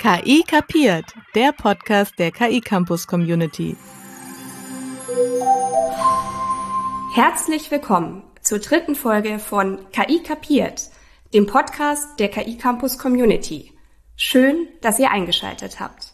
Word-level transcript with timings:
KI 0.00 0.44
kapiert, 0.46 1.06
der 1.34 1.50
Podcast 1.50 2.16
der 2.20 2.30
KI 2.30 2.60
Campus 2.60 3.08
Community. 3.08 3.76
Herzlich 7.14 7.68
willkommen 7.72 8.22
zur 8.40 8.60
dritten 8.60 8.94
Folge 8.94 9.40
von 9.40 9.90
KI 9.90 10.22
kapiert, 10.22 10.90
dem 11.34 11.46
Podcast 11.46 12.20
der 12.20 12.28
KI 12.28 12.56
Campus 12.56 12.96
Community. 12.96 13.72
Schön, 14.14 14.68
dass 14.82 15.00
ihr 15.00 15.10
eingeschaltet 15.10 15.80
habt. 15.80 16.12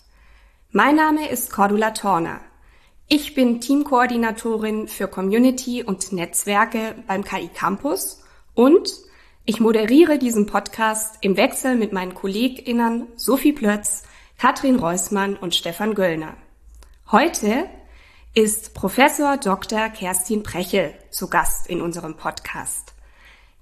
Mein 0.70 0.96
Name 0.96 1.28
ist 1.28 1.52
Cordula 1.52 1.90
Torner. 1.90 2.40
Ich 3.08 3.34
bin 3.34 3.60
Teamkoordinatorin 3.60 4.88
für 4.88 5.08
Community 5.08 5.82
und 5.82 6.10
Netzwerke 6.10 6.94
beim 7.06 7.22
KI 7.22 7.48
Campus 7.48 8.22
und 8.54 8.88
ich 9.46 9.60
moderiere 9.60 10.18
diesen 10.18 10.46
Podcast 10.46 11.18
im 11.20 11.36
Wechsel 11.36 11.76
mit 11.76 11.92
meinen 11.92 12.14
KollegInnen 12.14 13.08
Sophie 13.16 13.52
Plötz, 13.52 14.04
Katrin 14.38 14.76
Reusmann 14.76 15.36
und 15.36 15.54
Stefan 15.54 15.94
Göllner. 15.94 16.34
Heute 17.12 17.68
ist 18.32 18.72
Professor 18.72 19.36
Dr. 19.36 19.90
Kerstin 19.90 20.42
Prechel 20.42 20.94
zu 21.10 21.28
Gast 21.28 21.66
in 21.66 21.82
unserem 21.82 22.16
Podcast. 22.16 22.94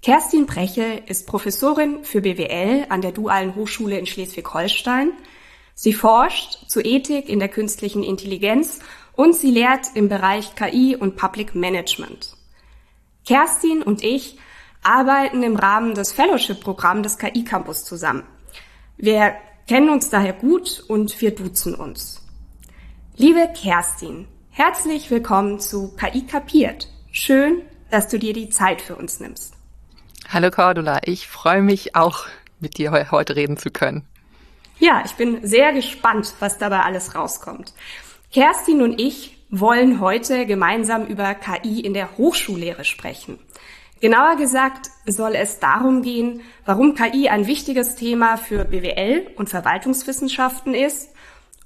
Kerstin 0.02 0.46
Prechel 0.46 1.02
ist 1.06 1.26
Professorin 1.26 2.04
für 2.04 2.20
BWL 2.20 2.86
an 2.88 3.02
der 3.02 3.10
Dualen 3.10 3.56
Hochschule 3.56 3.98
in 3.98 4.06
Schleswig-Holstein. 4.06 5.12
Sie 5.74 5.94
forscht 5.94 6.70
zu 6.70 6.80
Ethik 6.80 7.28
in 7.28 7.40
der 7.40 7.48
künstlichen 7.48 8.04
Intelligenz 8.04 8.78
und 9.14 9.34
sie 9.34 9.50
lehrt 9.50 9.86
im 9.94 10.08
Bereich 10.08 10.54
KI 10.54 10.94
und 10.94 11.16
Public 11.16 11.56
Management. 11.56 12.36
Kerstin 13.26 13.82
und 13.82 14.04
ich 14.04 14.38
arbeiten 14.82 15.42
im 15.42 15.56
Rahmen 15.56 15.94
des 15.94 16.12
Fellowship-Programms 16.12 17.02
des 17.02 17.18
KI 17.18 17.44
Campus 17.44 17.84
zusammen. 17.84 18.24
Wir 18.96 19.34
kennen 19.68 19.90
uns 19.90 20.10
daher 20.10 20.32
gut 20.32 20.84
und 20.88 21.20
wir 21.20 21.34
duzen 21.34 21.74
uns. 21.74 22.20
Liebe 23.16 23.48
Kerstin, 23.54 24.26
herzlich 24.50 25.10
willkommen 25.10 25.60
zu 25.60 25.94
KI 25.96 26.26
kapiert. 26.26 26.88
Schön, 27.12 27.62
dass 27.90 28.08
du 28.08 28.18
dir 28.18 28.32
die 28.32 28.48
Zeit 28.48 28.82
für 28.82 28.96
uns 28.96 29.20
nimmst. 29.20 29.54
Hallo 30.28 30.50
Cordula, 30.50 31.00
ich 31.04 31.28
freue 31.28 31.62
mich 31.62 31.94
auch, 31.94 32.26
mit 32.58 32.78
dir 32.78 33.10
heute 33.10 33.36
reden 33.36 33.56
zu 33.56 33.70
können. 33.70 34.06
Ja, 34.78 35.02
ich 35.04 35.12
bin 35.12 35.46
sehr 35.46 35.72
gespannt, 35.72 36.34
was 36.40 36.58
dabei 36.58 36.80
alles 36.80 37.14
rauskommt. 37.14 37.72
Kerstin 38.32 38.82
und 38.82 39.00
ich 39.00 39.36
wollen 39.50 40.00
heute 40.00 40.46
gemeinsam 40.46 41.06
über 41.06 41.34
KI 41.34 41.80
in 41.80 41.92
der 41.92 42.16
Hochschullehre 42.16 42.84
sprechen. 42.84 43.38
Genauer 44.02 44.34
gesagt 44.34 44.90
soll 45.06 45.36
es 45.36 45.60
darum 45.60 46.02
gehen, 46.02 46.40
warum 46.64 46.96
KI 46.96 47.28
ein 47.28 47.46
wichtiges 47.46 47.94
Thema 47.94 48.36
für 48.36 48.64
BWL 48.64 49.30
und 49.36 49.48
Verwaltungswissenschaften 49.48 50.74
ist 50.74 51.10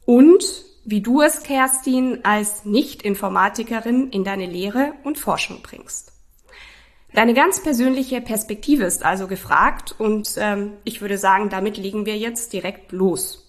und 0.05 0.45
wie 0.85 1.01
du 1.01 1.23
es, 1.23 1.43
Kerstin, 1.43 2.27
als 2.27 2.67
Nicht-Informatikerin 2.67 4.11
in 4.11 4.23
deine 4.23 4.45
Lehre 4.45 4.93
und 5.03 5.17
Forschung 5.17 5.63
bringst. 5.63 6.13
Deine 7.15 7.33
ganz 7.33 7.63
persönliche 7.63 8.21
Perspektive 8.21 8.85
ist 8.85 9.03
also 9.03 9.29
gefragt 9.29 9.95
und 9.97 10.35
ähm, 10.37 10.75
ich 10.85 11.01
würde 11.01 11.17
sagen, 11.17 11.49
damit 11.49 11.79
legen 11.79 12.05
wir 12.05 12.19
jetzt 12.19 12.53
direkt 12.53 12.93
los. 12.93 13.49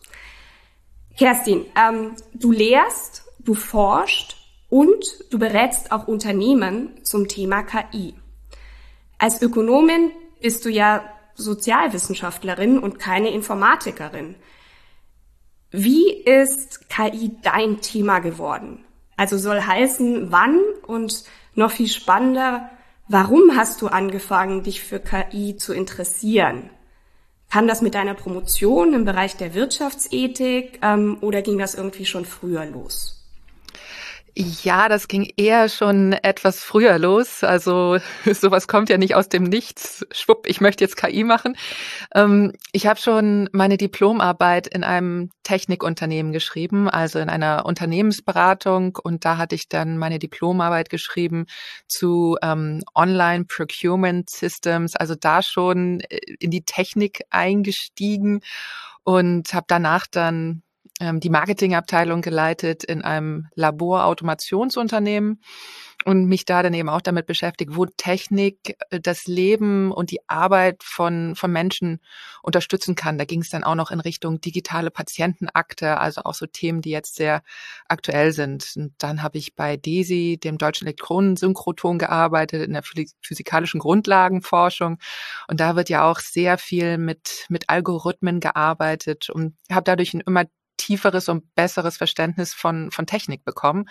Kerstin, 1.17 1.65
ähm, 1.75 2.15
du 2.33 2.53
lehrst, 2.53 3.25
du 3.39 3.53
forscht 3.53 4.37
und 4.69 5.03
du 5.29 5.39
berätst 5.39 5.91
auch 5.91 6.07
Unternehmen 6.07 7.03
zum 7.03 7.27
Thema 7.27 7.63
KI. 7.63 8.15
Als 9.17 9.41
Ökonomin 9.41 10.11
bist 10.41 10.65
du 10.65 10.69
ja 10.69 11.03
Sozialwissenschaftlerin 11.35 12.79
und 12.79 12.99
keine 12.99 13.29
Informatikerin. 13.29 14.35
Wie 15.71 16.11
ist 16.11 16.89
KI 16.89 17.31
dein 17.41 17.81
Thema 17.81 18.19
geworden? 18.19 18.85
Also 19.15 19.37
soll 19.37 19.61
heißen, 19.61 20.31
wann 20.31 20.59
und 20.85 21.23
noch 21.55 21.71
viel 21.71 21.87
spannender, 21.87 22.69
warum 23.07 23.55
hast 23.55 23.81
du 23.81 23.87
angefangen, 23.87 24.63
dich 24.63 24.81
für 24.81 24.99
KI 24.99 25.57
zu 25.57 25.73
interessieren? 25.73 26.69
Kam 27.49 27.67
das 27.67 27.81
mit 27.81 27.95
deiner 27.95 28.13
Promotion 28.13 28.93
im 28.93 29.05
Bereich 29.05 29.37
der 29.37 29.53
Wirtschaftsethik 29.53 30.79
ähm, 30.81 31.17
oder 31.21 31.41
ging 31.41 31.57
das 31.57 31.75
irgendwie 31.75 32.05
schon 32.05 32.25
früher 32.25 32.65
los? 32.65 33.25
Ja, 34.39 34.87
das 34.87 35.07
ging 35.07 35.31
eher 35.35 35.67
schon 35.67 36.13
etwas 36.13 36.63
früher 36.63 36.99
los. 36.99 37.43
Also 37.43 37.97
sowas 38.31 38.67
kommt 38.67 38.87
ja 38.87 38.99
nicht 38.99 39.15
aus 39.15 39.29
dem 39.29 39.41
Nichts. 39.41 40.05
Schwupp, 40.11 40.45
ich 40.45 40.61
möchte 40.61 40.83
jetzt 40.83 40.95
KI 40.95 41.23
machen. 41.23 41.57
Ähm, 42.13 42.53
ich 42.71 42.85
habe 42.85 42.99
schon 42.99 43.49
meine 43.51 43.77
Diplomarbeit 43.77 44.67
in 44.67 44.83
einem 44.83 45.31
Technikunternehmen 45.41 46.33
geschrieben, 46.33 46.87
also 46.87 47.17
in 47.17 47.29
einer 47.29 47.65
Unternehmensberatung. 47.65 48.99
Und 49.01 49.25
da 49.25 49.37
hatte 49.37 49.55
ich 49.55 49.69
dann 49.69 49.97
meine 49.97 50.19
Diplomarbeit 50.19 50.91
geschrieben 50.91 51.47
zu 51.87 52.37
ähm, 52.43 52.83
Online 52.93 53.45
Procurement 53.45 54.29
Systems, 54.29 54.95
also 54.95 55.15
da 55.15 55.41
schon 55.41 56.01
äh, 56.01 56.19
in 56.39 56.51
die 56.51 56.63
Technik 56.63 57.23
eingestiegen 57.31 58.41
und 59.03 59.51
habe 59.55 59.65
danach 59.67 60.05
dann 60.05 60.61
die 60.99 61.29
Marketingabteilung 61.29 62.21
geleitet 62.21 62.83
in 62.83 63.03
einem 63.03 63.47
Laborautomationsunternehmen 63.55 65.41
und 66.05 66.25
mich 66.25 66.45
da 66.45 66.63
dann 66.63 66.73
eben 66.73 66.89
auch 66.89 67.01
damit 67.01 67.25
beschäftigt, 67.25 67.75
wo 67.75 67.85
Technik 67.85 68.77
äh, 68.91 68.99
das 68.99 69.27
Leben 69.27 69.91
und 69.91 70.09
die 70.11 70.21
Arbeit 70.29 70.83
von, 70.83 71.35
von 71.35 71.51
Menschen 71.51 71.99
unterstützen 72.41 72.95
kann. 72.95 73.17
Da 73.17 73.25
ging 73.25 73.41
es 73.41 73.49
dann 73.49 73.63
auch 73.63 73.75
noch 73.75 73.91
in 73.91 73.99
Richtung 73.99 74.39
digitale 74.39 74.89
Patientenakte, 74.89 75.99
also 75.99 76.21
auch 76.21 76.33
so 76.33 76.45
Themen, 76.45 76.81
die 76.81 76.91
jetzt 76.91 77.15
sehr 77.15 77.41
aktuell 77.87 78.31
sind. 78.31 78.71
Und 78.75 78.93
dann 78.99 79.21
habe 79.21 79.37
ich 79.37 79.55
bei 79.55 79.75
DESI, 79.75 80.39
dem 80.41 80.57
Deutschen 80.57 80.87
Elektronensynchroton, 80.87 81.97
gearbeitet 81.99 82.65
in 82.65 82.73
der 82.73 82.83
physikalischen 83.21 83.79
Grundlagenforschung. 83.79 84.99
Und 85.49 85.59
da 85.59 85.75
wird 85.75 85.89
ja 85.89 86.09
auch 86.09 86.19
sehr 86.19 86.57
viel 86.57 86.97
mit, 86.97 87.45
mit 87.49 87.69
Algorithmen 87.69 88.39
gearbeitet 88.39 89.29
und 89.29 89.55
habe 89.69 89.83
dadurch 89.83 90.13
ein 90.13 90.21
immer 90.21 90.45
tieferes 90.77 91.29
und 91.29 91.53
besseres 91.55 91.97
Verständnis 91.97 92.53
von, 92.53 92.91
von 92.91 93.05
Technik 93.05 93.43
bekommen, 93.43 93.85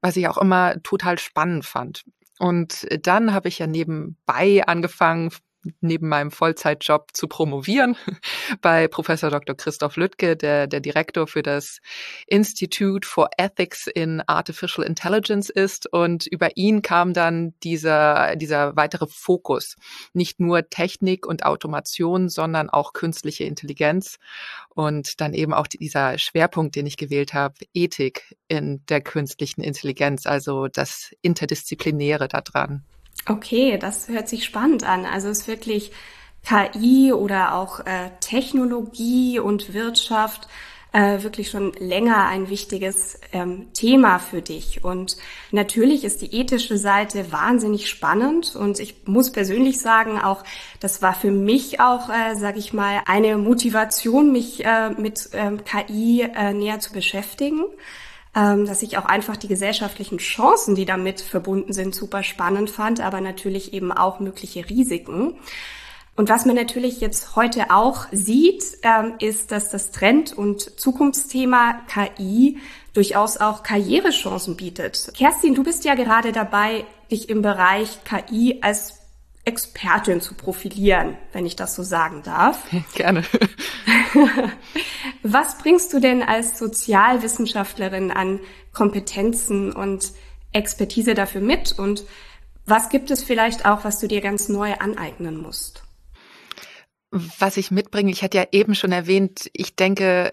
was 0.00 0.16
ich 0.16 0.28
auch 0.28 0.38
immer 0.38 0.82
total 0.82 1.18
spannend 1.18 1.64
fand. 1.64 2.04
Und 2.38 2.86
dann 3.06 3.34
habe 3.34 3.48
ich 3.48 3.58
ja 3.58 3.66
nebenbei 3.66 4.66
angefangen, 4.66 5.30
neben 5.80 6.08
meinem 6.08 6.30
Vollzeitjob 6.30 7.08
zu 7.12 7.28
promovieren 7.28 7.96
bei 8.62 8.88
Professor 8.88 9.30
Dr. 9.30 9.56
Christoph 9.56 9.96
Lüttke, 9.96 10.36
der 10.36 10.66
der 10.66 10.80
Direktor 10.80 11.26
für 11.26 11.42
das 11.42 11.80
Institute 12.26 13.06
for 13.06 13.28
Ethics 13.36 13.86
in 13.86 14.22
Artificial 14.26 14.86
Intelligence 14.86 15.50
ist. 15.50 15.92
Und 15.92 16.26
über 16.26 16.56
ihn 16.56 16.82
kam 16.82 17.12
dann 17.12 17.54
dieser, 17.62 18.36
dieser 18.36 18.76
weitere 18.76 19.06
Fokus. 19.06 19.76
Nicht 20.12 20.40
nur 20.40 20.68
Technik 20.68 21.26
und 21.26 21.44
Automation, 21.44 22.28
sondern 22.28 22.70
auch 22.70 22.92
künstliche 22.92 23.44
Intelligenz. 23.44 24.18
Und 24.70 25.20
dann 25.20 25.34
eben 25.34 25.52
auch 25.52 25.66
dieser 25.66 26.18
Schwerpunkt, 26.18 26.76
den 26.76 26.86
ich 26.86 26.96
gewählt 26.96 27.34
habe, 27.34 27.54
Ethik 27.74 28.36
in 28.48 28.84
der 28.88 29.00
künstlichen 29.00 29.62
Intelligenz, 29.62 30.26
also 30.26 30.68
das 30.68 31.12
Interdisziplinäre 31.22 32.28
daran. 32.28 32.84
Okay, 33.26 33.78
das 33.78 34.08
hört 34.08 34.28
sich 34.28 34.44
spannend 34.44 34.84
an. 34.84 35.04
Also 35.04 35.28
es 35.28 35.40
ist 35.40 35.48
wirklich 35.48 35.92
KI 36.42 37.12
oder 37.12 37.54
auch 37.54 37.80
äh, 37.80 38.10
Technologie 38.20 39.38
und 39.38 39.74
Wirtschaft 39.74 40.48
äh, 40.92 41.22
wirklich 41.22 41.50
schon 41.50 41.72
länger 41.74 42.26
ein 42.26 42.48
wichtiges 42.48 43.20
ähm, 43.32 43.72
Thema 43.74 44.18
für 44.18 44.42
dich. 44.42 44.82
Und 44.82 45.16
natürlich 45.52 46.02
ist 46.04 46.20
die 46.22 46.34
ethische 46.34 46.78
Seite 46.78 47.30
wahnsinnig 47.30 47.88
spannend. 47.88 48.56
Und 48.56 48.80
ich 48.80 49.06
muss 49.06 49.30
persönlich 49.30 49.78
sagen, 49.80 50.20
auch 50.20 50.42
das 50.80 51.02
war 51.02 51.14
für 51.14 51.30
mich 51.30 51.80
auch, 51.80 52.08
äh, 52.08 52.34
sage 52.34 52.58
ich 52.58 52.72
mal, 52.72 53.02
eine 53.06 53.36
Motivation, 53.36 54.32
mich 54.32 54.64
äh, 54.64 54.90
mit 54.90 55.30
ähm, 55.32 55.62
KI 55.64 56.22
äh, 56.22 56.52
näher 56.52 56.80
zu 56.80 56.92
beschäftigen 56.92 57.64
ähm, 58.34 58.66
dass 58.66 58.82
ich 58.82 58.96
auch 58.98 59.06
einfach 59.06 59.36
die 59.36 59.48
gesellschaftlichen 59.48 60.18
Chancen, 60.18 60.74
die 60.74 60.84
damit 60.84 61.20
verbunden 61.20 61.72
sind, 61.72 61.94
super 61.94 62.22
spannend 62.22 62.70
fand, 62.70 63.00
aber 63.00 63.20
natürlich 63.20 63.72
eben 63.72 63.92
auch 63.92 64.20
mögliche 64.20 64.68
Risiken. 64.68 65.34
Und 66.16 66.28
was 66.28 66.44
man 66.44 66.54
natürlich 66.54 67.00
jetzt 67.00 67.34
heute 67.34 67.70
auch 67.70 68.06
sieht, 68.12 68.62
ähm, 68.82 69.14
ist, 69.20 69.52
dass 69.52 69.70
das 69.70 69.90
Trend- 69.90 70.36
und 70.36 70.78
Zukunftsthema 70.78 71.80
KI 71.88 72.58
durchaus 72.92 73.38
auch 73.38 73.62
Karrierechancen 73.62 74.56
bietet. 74.56 75.12
Kerstin, 75.16 75.54
du 75.54 75.62
bist 75.62 75.84
ja 75.84 75.94
gerade 75.94 76.32
dabei, 76.32 76.84
dich 77.10 77.28
im 77.30 77.42
Bereich 77.42 78.00
KI 78.04 78.58
als 78.60 78.99
Expertin 79.44 80.20
zu 80.20 80.34
profilieren, 80.34 81.16
wenn 81.32 81.46
ich 81.46 81.56
das 81.56 81.74
so 81.74 81.82
sagen 81.82 82.22
darf. 82.22 82.62
Gerne. 82.94 83.24
Was 85.22 85.58
bringst 85.58 85.92
du 85.92 86.00
denn 86.00 86.22
als 86.22 86.58
Sozialwissenschaftlerin 86.58 88.10
an 88.10 88.40
Kompetenzen 88.72 89.72
und 89.72 90.12
Expertise 90.52 91.14
dafür 91.14 91.40
mit? 91.40 91.78
Und 91.78 92.04
was 92.66 92.88
gibt 92.88 93.10
es 93.10 93.24
vielleicht 93.24 93.66
auch, 93.66 93.84
was 93.84 93.98
du 93.98 94.06
dir 94.06 94.20
ganz 94.20 94.48
neu 94.48 94.74
aneignen 94.74 95.40
musst? 95.40 95.82
was 97.12 97.56
ich 97.56 97.72
mitbringe, 97.72 98.12
ich 98.12 98.22
hatte 98.22 98.38
ja 98.38 98.46
eben 98.52 98.74
schon 98.74 98.92
erwähnt, 98.92 99.50
ich 99.52 99.74
denke, 99.74 100.30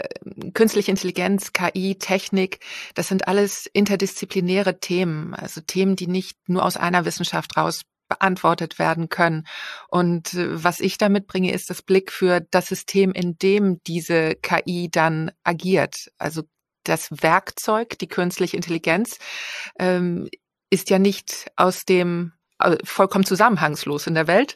künstliche 0.54 0.92
Intelligenz, 0.92 1.52
KI, 1.52 1.96
Technik, 1.96 2.60
das 2.94 3.08
sind 3.08 3.28
alles 3.28 3.66
interdisziplinäre 3.66 4.80
Themen, 4.80 5.34
also 5.34 5.60
Themen, 5.62 5.96
die 5.96 6.08
nicht 6.08 6.38
nur 6.48 6.64
aus 6.64 6.78
einer 6.78 7.06
Wissenschaft 7.06 7.58
raus 7.58 7.82
beantwortet 8.08 8.80
werden 8.80 9.10
können. 9.10 9.48
Und 9.90 10.34
äh, 10.34 10.64
was 10.64 10.80
ich 10.80 10.98
da 10.98 11.10
mitbringe, 11.10 11.54
ist 11.54 11.70
das 11.70 11.82
Blick 11.82 12.12
für 12.12 12.42
das 12.42 12.68
System, 12.68 13.12
in 13.12 13.38
dem 13.38 13.82
diese 13.86 14.36
KI 14.36 14.90
dann 14.92 15.32
agiert. 15.44 16.12
Also 16.18 16.44
das 16.84 17.10
Werkzeug, 17.12 17.98
die 18.00 18.08
künstliche 18.08 18.56
Intelligenz, 18.56 19.20
ähm, 19.78 20.30
ist 20.70 20.90
ja 20.90 21.00
nicht 21.00 21.52
aus 21.56 21.86
dem 21.86 22.34
äh, 22.60 22.78
vollkommen 22.84 23.26
zusammenhangslos 23.26 24.08
in 24.08 24.16
der 24.16 24.28
Welt, 24.28 24.56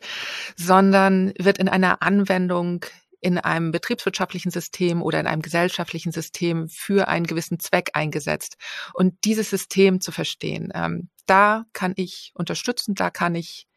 sondern 0.55 1.33
wird 1.37 1.57
in 1.57 1.69
einer 1.69 2.01
Anwendung 2.01 2.85
in 3.21 3.37
einem 3.37 3.71
betriebswirtschaftlichen 3.71 4.51
System 4.51 5.01
oder 5.01 5.19
in 5.19 5.27
einem 5.27 5.41
gesellschaftlichen 5.41 6.11
System 6.11 6.67
für 6.67 7.07
einen 7.07 7.27
gewissen 7.27 7.59
Zweck 7.59 7.91
eingesetzt. 7.93 8.57
Und 8.93 9.23
dieses 9.23 9.49
System 9.49 10.01
zu 10.01 10.11
verstehen, 10.11 10.71
ähm, 10.73 11.09
da 11.27 11.65
kann 11.71 11.93
ich 11.95 12.31
unterstützen, 12.35 12.95
da 12.95 13.09
kann 13.09 13.35
ich 13.35 13.67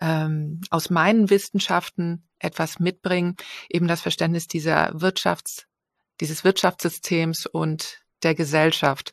ähm, 0.00 0.60
aus 0.70 0.90
meinen 0.90 1.30
Wissenschaften 1.30 2.28
etwas 2.38 2.78
mitbringen, 2.78 3.36
eben 3.68 3.88
das 3.88 4.00
Verständnis 4.00 4.46
dieser 4.46 4.90
Wirtschafts, 4.92 5.66
dieses 6.20 6.44
Wirtschaftssystems 6.44 7.46
und 7.46 8.00
der 8.22 8.34
Gesellschaft. 8.34 9.12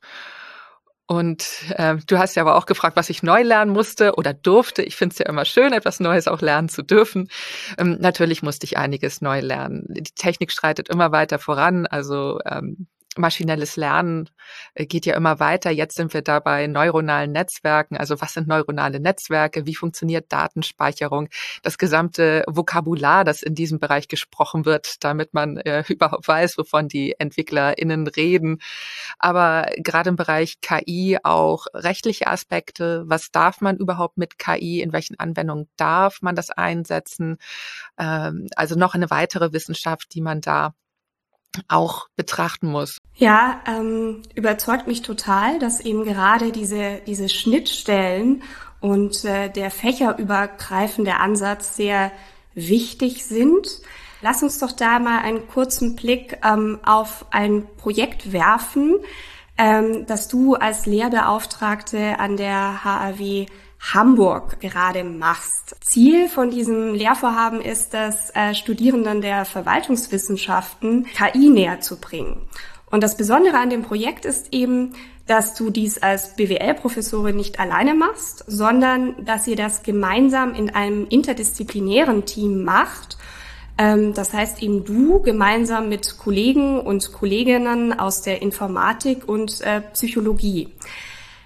Und 1.07 1.48
äh, 1.75 1.98
du 2.07 2.18
hast 2.18 2.36
ja 2.36 2.42
aber 2.42 2.56
auch 2.56 2.66
gefragt, 2.66 2.96
was 2.96 3.10
ich 3.10 3.22
neu 3.22 3.44
lernen 3.44 3.72
musste 3.72 4.16
oder 4.16 4.34
durfte. 4.34 4.81
Ich 4.81 4.96
finde 4.96 5.13
es 5.13 5.19
ja 5.19 5.28
immer 5.28 5.46
schön, 5.46 5.72
etwas 5.72 6.00
Neues 6.00 6.28
auch 6.28 6.42
lernen 6.42 6.68
zu 6.68 6.81
dürfen. 6.81 7.30
Ähm, 7.78 7.98
natürlich 8.00 8.42
musste 8.42 8.66
ich 8.66 8.78
einiges 8.78 9.22
neu 9.22 9.40
lernen. 9.40 9.86
Die 9.88 10.02
Technik 10.04 10.52
schreitet 10.52 10.90
immer 10.90 11.12
weiter 11.12 11.38
voran. 11.38 11.86
Also 11.86 12.40
ähm, 12.46 12.88
maschinelles 13.17 13.75
Lernen 13.75 14.29
äh, 14.73 14.85
geht 14.85 15.06
ja 15.06 15.15
immer 15.15 15.39
weiter. 15.39 15.71
Jetzt 15.71 15.95
sind 15.95 16.13
wir 16.13 16.21
da 16.21 16.39
bei 16.39 16.67
neuronalen 16.67 17.31
Netzwerken. 17.31 17.97
Also 17.97 18.21
was 18.21 18.33
sind 18.33 18.47
neuronale 18.47 19.00
Netzwerke? 19.00 19.65
Wie 19.65 19.75
funktioniert 19.75 20.31
Datenspeicherung? 20.31 21.29
Das 21.63 21.77
gesamte 21.77 22.44
Vokabular, 22.47 23.23
das 23.23 23.41
in 23.41 23.56
diesem 23.56 23.79
Bereich 23.79 24.07
gesprochen 24.07 24.65
wird, 24.65 25.03
damit 25.03 25.33
man 25.33 25.57
äh, 25.57 25.83
überhaupt 25.89 26.27
weiß, 26.27 26.57
wovon 26.57 26.88
die 26.88 27.15
EntwicklerInnen 27.19 28.07
reden. 28.07 28.59
Aber 29.19 29.69
gerade 29.77 30.09
im 30.09 30.15
Bereich 30.15 30.61
KI 30.61 31.18
auch 31.23 31.68
rechtliche 31.73 32.27
Aspekte. 32.27 33.03
Was 33.07 33.31
darf 33.31 33.61
man 33.61 33.77
überhaupt 33.77 34.18
mit 34.18 34.38
KI? 34.39 34.81
In 34.81 34.94
welchen 34.94 35.19
Anwendungen 35.19 35.68
darf 35.77 36.21
man 36.21 36.35
das 36.35 36.50
einsetzen? 36.50 37.38
Ähm, 37.97 38.47
also 38.56 38.75
noch 38.75 38.95
eine 38.95 39.09
weitere 39.09 39.53
Wissenschaft, 39.53 40.13
die 40.13 40.21
man 40.21 40.41
da 40.41 40.73
auch 41.68 42.07
betrachten 42.16 42.68
muss. 42.68 42.98
Ja, 43.16 43.62
ähm, 43.68 44.22
überzeugt 44.36 44.88
mich 44.88 45.02
total, 45.02 45.60
dass 45.60 45.80
eben 45.80 46.04
gerade 46.04 46.52
diese, 46.52 47.02
diese 47.07 47.30
Schnittstellen 47.30 48.44
und 48.81 49.25
äh, 49.25 49.50
der 49.50 49.72
fächerübergreifende 49.72 51.16
Ansatz 51.16 51.75
sehr 51.75 52.12
wichtig 52.54 53.25
sind. 53.25 53.81
Lass 54.22 54.44
uns 54.44 54.60
doch 54.60 54.72
da 54.72 55.00
mal 55.00 55.19
einen 55.19 55.48
kurzen 55.48 55.96
Blick 55.96 56.40
ähm, 56.44 56.80
auf 56.86 57.25
ein 57.31 57.68
Projekt 57.78 58.31
werfen, 58.31 58.98
ähm, 59.57 60.06
das 60.07 60.28
du 60.28 60.56
als 60.56 60.86
Lehrbeauftragte 60.86 62.19
an 62.19 62.38
der 62.38 62.84
HAW 62.84 63.46
Hamburg 63.93 64.59
gerade 64.59 65.03
machst. 65.03 65.75
Ziel 65.81 66.27
von 66.27 66.49
diesem 66.49 66.93
Lehrvorhaben 66.93 67.61
ist 67.61 67.93
es, 67.93 68.31
äh, 68.33 68.55
Studierenden 68.55 69.21
der 69.21 69.45
Verwaltungswissenschaften 69.45 71.05
KI 71.05 71.49
näher 71.49 71.81
zu 71.81 71.97
bringen. 71.97 72.47
Und 72.89 73.03
das 73.03 73.17
Besondere 73.17 73.57
an 73.57 73.69
dem 73.69 73.83
Projekt 73.83 74.25
ist 74.25 74.53
eben, 74.53 74.93
dass 75.27 75.55
du 75.55 75.69
dies 75.69 75.97
als 75.97 76.35
BWL-Professorin 76.35 77.35
nicht 77.35 77.59
alleine 77.59 77.93
machst, 77.93 78.43
sondern 78.47 79.25
dass 79.25 79.47
ihr 79.47 79.55
das 79.55 79.83
gemeinsam 79.83 80.53
in 80.53 80.69
einem 80.69 81.07
interdisziplinären 81.07 82.25
Team 82.25 82.63
macht. 82.63 83.17
Ähm, 83.77 84.13
das 84.13 84.33
heißt 84.33 84.61
eben 84.61 84.83
du 84.83 85.19
gemeinsam 85.21 85.89
mit 85.89 86.17
Kollegen 86.17 86.79
und 86.79 87.11
Kolleginnen 87.11 87.97
aus 87.99 88.21
der 88.21 88.41
Informatik 88.41 89.27
und 89.27 89.61
äh, 89.61 89.81
Psychologie. 89.93 90.69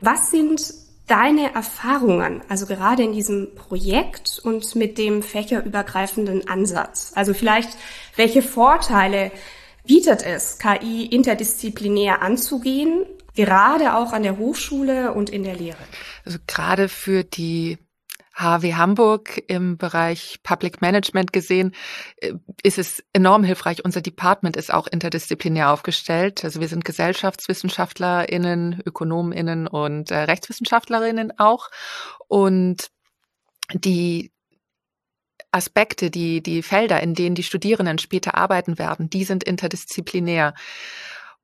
Was 0.02 0.32
sind 0.32 0.62
deine 1.10 1.54
Erfahrungen, 1.54 2.42
also 2.50 2.66
gerade 2.66 3.04
in 3.04 3.14
diesem 3.14 3.56
Projekt 3.56 4.40
und 4.44 4.76
mit 4.76 4.98
dem 4.98 5.24
fächerübergreifenden 5.24 6.48
Ansatz? 6.48 7.12
Also 7.16 7.34
vielleicht, 7.34 7.70
welche 8.16 8.42
Vorteile 8.42 9.32
bietet 9.86 10.24
es, 10.24 10.60
KI 10.60 11.06
interdisziplinär 11.06 12.22
anzugehen, 12.22 13.06
gerade 13.36 13.96
auch 13.96 14.14
an 14.14 14.24
der 14.24 14.38
Hochschule 14.38 15.14
und 15.14 15.30
in 15.30 15.44
der 15.44 15.56
Lehre? 15.56 15.78
Also 16.26 16.38
gerade 16.46 16.90
für 16.90 17.24
die 17.24 17.78
HW 18.40 18.74
Hamburg 18.76 19.44
im 19.48 19.78
Bereich 19.78 20.40
Public 20.44 20.82
Management 20.82 21.34
gesehen, 21.34 21.76
äh, 22.18 22.34
ist 22.64 22.78
es 22.78 23.04
enorm 23.14 23.44
hilfreich. 23.44 23.84
Unser 23.84 24.02
Department 24.02 24.56
ist 24.56 24.74
auch 24.74 24.88
interdisziplinär 24.88 25.72
aufgestellt. 25.72 26.44
Also 26.44 26.62
wir 26.62 26.68
sind 26.68 26.86
GesellschaftswissenschaftlerInnen, 26.86 28.82
ÖkonomInnen 28.86 29.68
und 29.68 30.12
äh, 30.12 30.20
RechtswissenschaftlerInnen 30.20 31.38
auch. 31.38 31.70
Und 32.28 32.90
die 33.74 34.32
Aspekte, 35.52 36.12
die, 36.12 36.42
die 36.42 36.62
Felder, 36.62 37.02
in 37.02 37.16
denen 37.16 37.36
die 37.36 37.44
Studierenden 37.44 37.98
später 37.98 38.36
arbeiten 38.36 38.78
werden, 38.78 39.10
die 39.10 39.24
sind 39.24 39.44
interdisziplinär. 39.44 40.54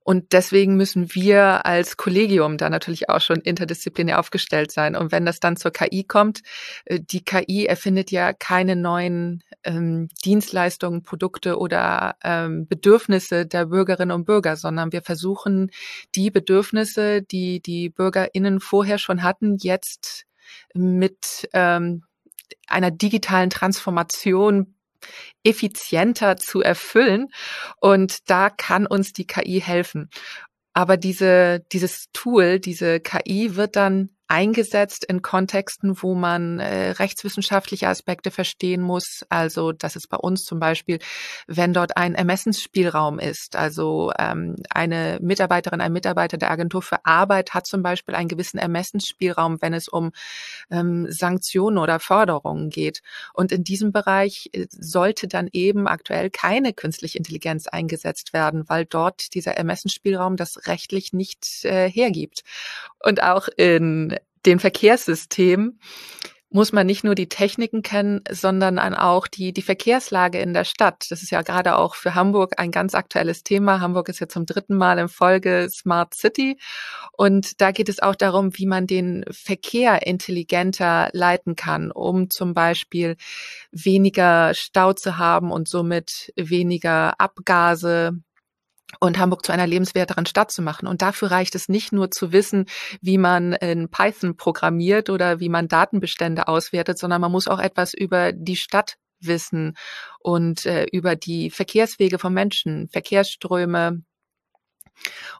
Und 0.08 0.34
deswegen 0.34 0.76
müssen 0.76 1.16
wir 1.16 1.66
als 1.66 1.98
Kollegium 1.98 2.60
da 2.60 2.70
natürlich 2.70 3.10
auch 3.10 3.22
schon 3.22 3.42
interdisziplinär 3.42 4.20
aufgestellt 4.20 4.72
sein. 4.72 4.96
Und 4.96 5.12
wenn 5.12 5.26
das 5.26 5.40
dann 5.40 5.58
zur 5.58 5.72
KI 5.72 6.04
kommt, 6.04 6.42
äh, 6.86 7.00
die 7.02 7.26
KI 7.26 7.66
erfindet 7.66 8.12
ja 8.12 8.32
keine 8.32 8.76
neuen 8.76 9.44
ähm, 9.64 10.10
Dienstleistungen, 10.24 11.02
Produkte 11.02 11.58
oder 11.58 12.18
ähm, 12.24 12.68
Bedürfnisse 12.68 13.48
der 13.48 13.66
Bürgerinnen 13.66 14.12
und 14.12 14.26
Bürger, 14.26 14.58
sondern 14.58 14.92
wir 14.92 15.02
versuchen 15.02 15.72
die 16.14 16.30
Bedürfnisse, 16.30 17.24
die 17.24 17.60
die 17.60 17.90
BürgerInnen 17.90 18.60
vorher 18.60 19.00
schon 19.00 19.24
hatten, 19.24 19.58
jetzt 19.60 20.26
mit 20.76 21.50
ähm, 21.54 22.04
einer 22.68 22.92
digitalen 22.92 23.50
Transformation 23.50 24.75
effizienter 25.44 26.38
zu 26.38 26.62
erfüllen. 26.62 27.28
Und 27.80 28.30
da 28.30 28.50
kann 28.50 28.86
uns 28.88 29.14
die 29.14 29.28
KI 29.28 29.62
helfen. 29.62 30.10
Aber 30.74 30.98
diese, 30.98 31.62
dieses 31.72 32.08
Tool, 32.12 32.60
diese 32.60 33.00
KI 33.00 33.56
wird 33.56 33.76
dann 33.76 34.10
eingesetzt 34.28 35.06
in 35.06 35.22
Kontexten, 35.22 36.02
wo 36.02 36.16
man 36.16 36.60
äh, 36.60 36.92
rechtswissenschaftliche 36.92 37.88
Aspekte 37.88 38.32
verstehen 38.32 38.82
muss. 38.82 39.26
Also 39.30 39.72
das 39.72 39.96
ist 39.96 40.10
bei 40.10 40.18
uns 40.18 40.44
zum 40.44 40.60
Beispiel, 40.60 41.00
wenn 41.48 41.74
dort 41.74 41.98
ein 41.98 42.16
Ermessensspielraum 42.16 43.20
ist. 43.20 43.56
Also 43.56 44.12
ähm, 44.18 44.56
eine 44.70 45.20
Mitarbeiterin, 45.22 45.82
ein 45.82 45.94
Mitarbeiter 45.94 46.38
der 46.38 46.50
Agentur 46.50 46.82
für 46.82 47.06
Arbeit 47.06 47.54
hat 47.54 47.68
zum 47.68 47.84
Beispiel 47.84 48.16
einen 48.16 48.28
gewissen 48.28 48.58
Ermessensspielraum, 48.58 49.62
wenn 49.62 49.74
es 49.74 49.88
um 49.88 50.12
ähm, 50.72 51.06
Sanktionen 51.10 51.78
oder 51.78 52.00
Förderungen 52.00 52.70
geht. 52.70 53.02
Und 53.34 53.52
in 53.52 53.64
diesem 53.64 53.92
Bereich 53.92 54.50
äh, 54.54 54.66
sollte 54.70 55.28
dann 55.28 55.50
eben 55.52 55.88
aktuell 55.88 56.32
keine 56.32 56.74
künstliche 56.74 57.20
Intelligenz 57.20 57.68
eingesetzt 57.68 58.34
werden, 58.34 58.68
weil 58.68 58.86
dort 58.86 59.36
dieser 59.36 59.52
Ermessensspielraum 59.52 60.36
das 60.36 60.68
rechtlich 60.68 61.14
nicht 61.14 61.64
äh, 61.64 61.90
hergibt. 61.90 62.44
Und 63.04 63.22
auch 63.22 63.48
in 63.56 64.15
dem 64.46 64.60
Verkehrssystem 64.60 65.80
muss 66.56 66.72
man 66.72 66.88
nicht 66.88 67.04
nur 67.04 67.16
die 67.16 67.28
Techniken 67.28 67.82
kennen, 67.82 68.22
sondern 68.32 68.80
auch 68.80 69.28
die, 69.28 69.52
die 69.52 69.62
Verkehrslage 69.62 70.40
in 70.40 70.54
der 70.54 70.64
Stadt. 70.64 71.06
Das 71.10 71.22
ist 71.22 71.30
ja 71.30 71.42
gerade 71.42 71.76
auch 71.78 71.96
für 71.96 72.16
Hamburg 72.16 72.54
ein 72.58 72.72
ganz 72.72 72.96
aktuelles 72.96 73.44
Thema. 73.44 73.82
Hamburg 73.82 74.08
ist 74.08 74.22
ja 74.22 74.30
zum 74.30 74.46
dritten 74.46 74.78
Mal 74.78 74.98
in 74.98 75.10
Folge 75.10 75.68
Smart 75.70 76.14
City. 76.14 76.58
Und 77.12 77.60
da 77.60 77.72
geht 77.72 77.90
es 77.90 78.02
auch 78.02 78.16
darum, 78.16 78.58
wie 78.58 78.68
man 78.68 78.88
den 78.88 79.26
Verkehr 79.32 80.08
intelligenter 80.08 81.10
leiten 81.12 81.58
kann, 81.58 81.92
um 81.92 82.30
zum 82.30 82.54
Beispiel 82.54 83.18
weniger 83.74 84.54
Stau 84.54 84.94
zu 84.94 85.18
haben 85.18 85.52
und 85.52 85.68
somit 85.68 86.32
weniger 86.38 87.20
Abgase 87.20 88.14
und 89.00 89.18
Hamburg 89.18 89.46
zu 89.46 89.52
einer 89.52 89.68
lebenswerteren 89.68 90.26
Stadt 90.26 90.52
zu 90.52 90.62
machen. 90.62 90.88
Und 90.88 91.02
dafür 91.02 91.32
reicht 91.32 91.56
es 91.56 91.70
nicht 91.70 91.92
nur 91.92 92.12
zu 92.12 92.32
wissen, 92.32 92.66
wie 93.02 93.18
man 93.18 93.54
in 93.54 93.90
Python 93.90 94.38
programmiert 94.38 95.10
oder 95.10 95.40
wie 95.40 95.50
man 95.50 95.68
Datenbestände 95.68 96.48
auswertet, 96.48 96.98
sondern 96.98 97.22
man 97.22 97.32
muss 97.32 97.48
auch 97.48 97.60
etwas 97.60 97.94
über 97.94 98.32
die 98.32 98.56
Stadt 98.56 98.98
wissen 99.20 99.76
und 100.20 100.66
äh, 100.66 100.86
über 100.92 101.16
die 101.16 101.50
Verkehrswege 101.50 102.20
von 102.20 102.34
Menschen, 102.34 102.90
Verkehrsströme. 102.90 104.04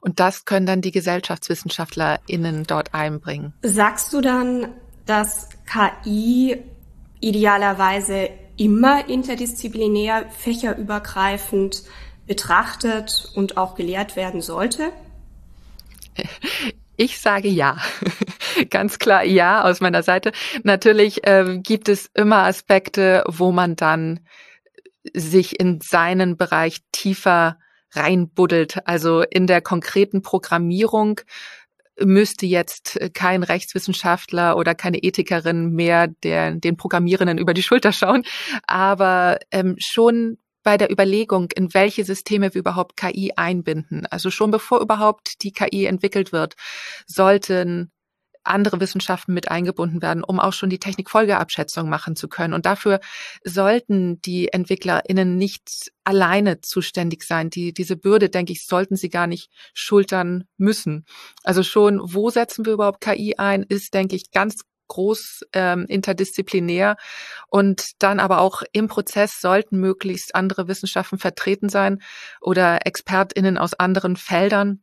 Und 0.00 0.20
das 0.20 0.44
können 0.44 0.66
dann 0.66 0.82
die 0.82 0.90
GesellschaftswissenschaftlerInnen 0.90 2.64
dort 2.64 2.94
einbringen. 2.94 3.54
Sagst 3.62 4.12
du 4.12 4.20
dann, 4.20 4.74
dass 5.06 5.48
KI 5.66 6.62
idealerweise 7.20 8.30
immer 8.56 9.08
interdisziplinär, 9.08 10.30
fächerübergreifend 10.30 11.82
betrachtet 12.26 13.30
und 13.34 13.56
auch 13.56 13.74
gelehrt 13.74 14.16
werden 14.16 14.40
sollte? 14.40 14.92
Ich 16.96 17.20
sage 17.20 17.48
ja. 17.48 17.78
Ganz 18.70 18.98
klar 18.98 19.24
ja 19.24 19.64
aus 19.64 19.80
meiner 19.80 20.02
Seite. 20.02 20.32
Natürlich 20.62 21.26
äh, 21.26 21.58
gibt 21.62 21.88
es 21.88 22.10
immer 22.14 22.44
Aspekte, 22.44 23.22
wo 23.26 23.52
man 23.52 23.76
dann 23.76 24.20
sich 25.12 25.60
in 25.60 25.80
seinen 25.80 26.36
Bereich 26.36 26.80
tiefer 26.92 27.58
reinbuddelt. 27.92 28.86
Also 28.86 29.22
in 29.22 29.46
der 29.46 29.60
konkreten 29.60 30.22
Programmierung 30.22 31.20
müsste 31.98 32.46
jetzt 32.46 32.98
kein 33.14 33.42
Rechtswissenschaftler 33.42 34.56
oder 34.56 34.74
keine 34.74 34.98
Ethikerin 34.98 35.70
mehr 35.70 36.08
der, 36.08 36.52
den 36.52 36.76
Programmierenden 36.76 37.38
über 37.38 37.54
die 37.54 37.62
Schulter 37.62 37.92
schauen, 37.92 38.24
aber 38.66 39.38
ähm, 39.50 39.76
schon 39.78 40.36
bei 40.66 40.76
der 40.76 40.90
Überlegung, 40.90 41.52
in 41.54 41.72
welche 41.74 42.04
Systeme 42.04 42.52
wir 42.52 42.58
überhaupt 42.58 42.96
KI 42.96 43.32
einbinden. 43.36 44.04
Also 44.06 44.32
schon 44.32 44.50
bevor 44.50 44.80
überhaupt 44.80 45.44
die 45.44 45.52
KI 45.52 45.84
entwickelt 45.84 46.32
wird, 46.32 46.56
sollten 47.06 47.92
andere 48.42 48.80
Wissenschaften 48.80 49.32
mit 49.32 49.48
eingebunden 49.48 50.02
werden, 50.02 50.24
um 50.24 50.40
auch 50.40 50.52
schon 50.52 50.68
die 50.68 50.80
Technikfolgeabschätzung 50.80 51.88
machen 51.88 52.16
zu 52.16 52.26
können. 52.26 52.52
Und 52.52 52.66
dafür 52.66 52.98
sollten 53.44 54.20
die 54.22 54.52
EntwicklerInnen 54.52 55.36
nicht 55.36 55.92
alleine 56.02 56.60
zuständig 56.62 57.22
sein. 57.22 57.48
Die, 57.48 57.72
diese 57.72 57.96
Bürde, 57.96 58.28
denke 58.28 58.52
ich, 58.52 58.66
sollten 58.66 58.96
sie 58.96 59.08
gar 59.08 59.28
nicht 59.28 59.52
schultern 59.72 60.46
müssen. 60.56 61.04
Also 61.44 61.62
schon, 61.62 62.00
wo 62.02 62.30
setzen 62.30 62.66
wir 62.66 62.72
überhaupt 62.72 63.00
KI 63.00 63.36
ein, 63.38 63.62
ist, 63.62 63.94
denke 63.94 64.16
ich, 64.16 64.32
ganz 64.32 64.64
groß 64.88 65.46
ähm, 65.52 65.86
interdisziplinär 65.88 66.96
und 67.48 67.90
dann 67.98 68.20
aber 68.20 68.40
auch 68.40 68.62
im 68.72 68.88
Prozess 68.88 69.40
sollten 69.40 69.78
möglichst 69.78 70.34
andere 70.34 70.68
Wissenschaften 70.68 71.18
vertreten 71.18 71.68
sein 71.68 72.02
oder 72.40 72.86
ExpertInnen 72.86 73.58
aus 73.58 73.74
anderen 73.74 74.16
Feldern 74.16 74.82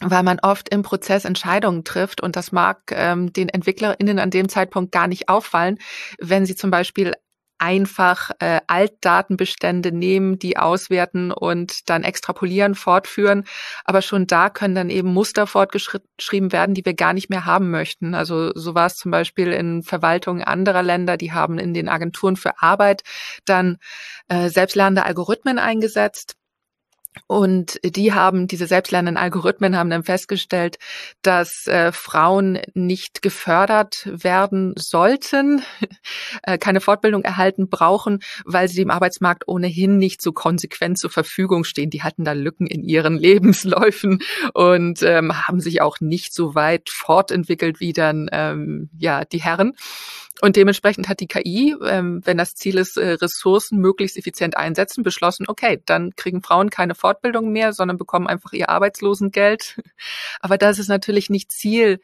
weil 0.00 0.22
man 0.22 0.38
oft 0.40 0.70
im 0.70 0.82
Prozess 0.82 1.24
Entscheidungen 1.24 1.84
trifft 1.84 2.22
und 2.22 2.34
das 2.34 2.50
mag 2.50 2.80
ähm, 2.92 3.32
den 3.32 3.48
EntwicklerInnen 3.48 4.18
an 4.18 4.30
dem 4.30 4.48
Zeitpunkt 4.48 4.90
gar 4.90 5.06
nicht 5.06 5.28
auffallen, 5.28 5.78
wenn 6.18 6.46
sie 6.46 6.56
zum 6.56 6.70
Beispiel 6.70 7.12
einfach 7.62 8.32
äh, 8.40 8.60
Altdatenbestände 8.66 9.92
nehmen, 9.92 10.36
die 10.36 10.56
auswerten 10.56 11.30
und 11.30 11.88
dann 11.88 12.02
extrapolieren, 12.02 12.74
fortführen. 12.74 13.44
Aber 13.84 14.02
schon 14.02 14.26
da 14.26 14.50
können 14.50 14.74
dann 14.74 14.90
eben 14.90 15.14
Muster 15.14 15.46
fortgeschrieben 15.46 16.50
werden, 16.50 16.74
die 16.74 16.84
wir 16.84 16.94
gar 16.94 17.12
nicht 17.12 17.30
mehr 17.30 17.46
haben 17.46 17.70
möchten. 17.70 18.16
Also 18.16 18.50
so 18.56 18.74
war 18.74 18.86
es 18.86 18.96
zum 18.96 19.12
Beispiel 19.12 19.52
in 19.52 19.84
Verwaltungen 19.84 20.42
anderer 20.42 20.82
Länder, 20.82 21.16
die 21.16 21.30
haben 21.30 21.58
in 21.58 21.72
den 21.72 21.88
Agenturen 21.88 22.34
für 22.34 22.60
Arbeit 22.60 23.02
dann 23.44 23.78
äh, 24.26 24.48
selbstlernende 24.48 25.04
Algorithmen 25.04 25.60
eingesetzt 25.60 26.34
und 27.26 27.78
die 27.84 28.12
haben, 28.12 28.46
diese 28.46 28.66
selbstlernenden 28.66 29.16
Algorithmen 29.16 29.76
haben 29.76 29.90
dann 29.90 30.02
festgestellt, 30.02 30.78
dass 31.22 31.66
äh, 31.66 31.92
Frauen 31.92 32.58
nicht 32.74 33.22
gefördert 33.22 34.08
werden 34.10 34.74
sollten, 34.76 35.62
äh, 36.42 36.58
keine 36.58 36.80
Fortbildung 36.80 37.22
erhalten 37.22 37.68
brauchen, 37.68 38.20
weil 38.44 38.68
sie 38.68 38.76
dem 38.76 38.90
Arbeitsmarkt 38.90 39.46
ohnehin 39.46 39.98
nicht 39.98 40.22
so 40.22 40.32
konsequent 40.32 40.98
zur 40.98 41.10
Verfügung 41.10 41.64
stehen. 41.64 41.90
Die 41.90 42.02
hatten 42.02 42.24
da 42.24 42.32
Lücken 42.32 42.66
in 42.66 42.82
ihren 42.82 43.16
Lebensläufen 43.18 44.20
und 44.54 45.02
ähm, 45.02 45.46
haben 45.46 45.60
sich 45.60 45.82
auch 45.82 46.00
nicht 46.00 46.34
so 46.34 46.54
weit 46.54 46.88
fortentwickelt 46.90 47.80
wie 47.80 47.92
dann 47.92 48.28
ähm, 48.32 48.90
ja 48.98 49.24
die 49.24 49.42
Herren. 49.42 49.74
Und 50.40 50.56
dementsprechend 50.56 51.08
hat 51.08 51.20
die 51.20 51.28
KI, 51.28 51.76
ähm, 51.84 52.20
wenn 52.24 52.38
das 52.38 52.54
Ziel 52.54 52.78
ist, 52.78 52.96
äh, 52.96 53.12
Ressourcen 53.12 53.78
möglichst 53.78 54.16
effizient 54.16 54.56
einsetzen, 54.56 55.04
beschlossen, 55.04 55.44
okay, 55.46 55.80
dann 55.86 56.16
kriegen 56.16 56.42
Frauen 56.42 56.70
keine 56.70 56.94
Fortbildung 57.02 57.50
mehr, 57.50 57.72
sondern 57.72 57.98
bekommen 57.98 58.28
einfach 58.28 58.52
ihr 58.52 58.68
Arbeitslosengeld. 58.68 59.82
Aber 60.40 60.56
das 60.56 60.78
ist 60.78 60.88
natürlich 60.88 61.30
nicht 61.30 61.50
Ziel 61.50 62.00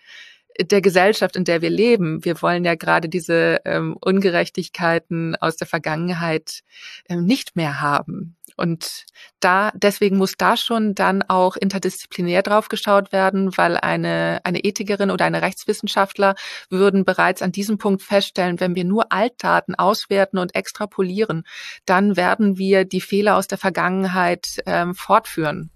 der 0.60 0.80
Gesellschaft, 0.80 1.36
in 1.36 1.44
der 1.44 1.62
wir 1.62 1.70
leben. 1.70 2.24
Wir 2.24 2.42
wollen 2.42 2.64
ja 2.64 2.74
gerade 2.74 3.08
diese 3.08 3.60
ähm, 3.64 3.96
Ungerechtigkeiten 4.00 5.36
aus 5.36 5.56
der 5.56 5.68
Vergangenheit 5.68 6.62
ähm, 7.08 7.24
nicht 7.24 7.54
mehr 7.54 7.80
haben. 7.80 8.36
Und 8.58 9.06
da, 9.40 9.70
deswegen 9.74 10.18
muss 10.18 10.34
da 10.36 10.56
schon 10.56 10.94
dann 10.94 11.22
auch 11.22 11.56
interdisziplinär 11.56 12.42
drauf 12.42 12.68
geschaut 12.68 13.12
werden, 13.12 13.56
weil 13.56 13.76
eine, 13.76 14.40
eine 14.44 14.64
Ethikerin 14.64 15.10
oder 15.10 15.24
eine 15.24 15.42
Rechtswissenschaftler 15.42 16.34
würden 16.68 17.04
bereits 17.04 17.40
an 17.40 17.52
diesem 17.52 17.78
Punkt 17.78 18.02
feststellen, 18.02 18.60
wenn 18.60 18.74
wir 18.74 18.84
nur 18.84 19.12
Altdaten 19.12 19.74
auswerten 19.74 20.38
und 20.38 20.54
extrapolieren, 20.54 21.44
dann 21.86 22.16
werden 22.16 22.58
wir 22.58 22.84
die 22.84 23.00
Fehler 23.00 23.36
aus 23.36 23.46
der 23.46 23.58
Vergangenheit 23.58 24.62
ähm, 24.66 24.94
fortführen. 24.94 25.70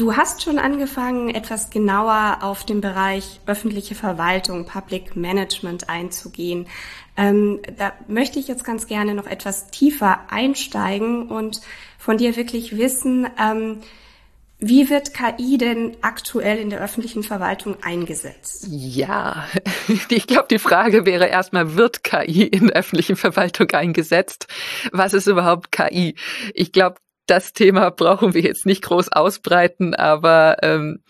Du 0.00 0.16
hast 0.16 0.40
schon 0.40 0.58
angefangen, 0.58 1.28
etwas 1.28 1.68
genauer 1.68 2.38
auf 2.40 2.64
den 2.64 2.80
Bereich 2.80 3.38
öffentliche 3.44 3.94
Verwaltung, 3.94 4.64
Public 4.64 5.14
Management 5.14 5.90
einzugehen. 5.90 6.68
Ähm, 7.18 7.60
da 7.76 7.92
möchte 8.08 8.38
ich 8.38 8.48
jetzt 8.48 8.64
ganz 8.64 8.86
gerne 8.86 9.12
noch 9.14 9.26
etwas 9.26 9.70
tiefer 9.70 10.20
einsteigen 10.30 11.28
und 11.28 11.60
von 11.98 12.16
dir 12.16 12.34
wirklich 12.36 12.78
wissen, 12.78 13.28
ähm, 13.38 13.82
wie 14.58 14.88
wird 14.88 15.12
KI 15.12 15.58
denn 15.58 15.98
aktuell 16.00 16.56
in 16.56 16.70
der 16.70 16.80
öffentlichen 16.80 17.22
Verwaltung 17.22 17.76
eingesetzt? 17.82 18.68
Ja, 18.70 19.48
ich 20.08 20.26
glaube, 20.26 20.48
die 20.50 20.58
Frage 20.58 21.04
wäre 21.04 21.26
erstmal, 21.26 21.76
wird 21.76 22.04
KI 22.04 22.44
in 22.44 22.68
der 22.68 22.76
öffentlichen 22.76 23.16
Verwaltung 23.16 23.70
eingesetzt? 23.72 24.46
Was 24.92 25.12
ist 25.12 25.26
überhaupt 25.26 25.70
KI? 25.72 26.14
Ich 26.54 26.72
glaube, 26.72 26.96
das 27.30 27.52
Thema 27.52 27.90
brauchen 27.90 28.34
wir 28.34 28.42
jetzt 28.42 28.66
nicht 28.66 28.82
groß 28.82 29.12
ausbreiten, 29.12 29.94
aber 29.94 30.56
ähm, 30.62 31.02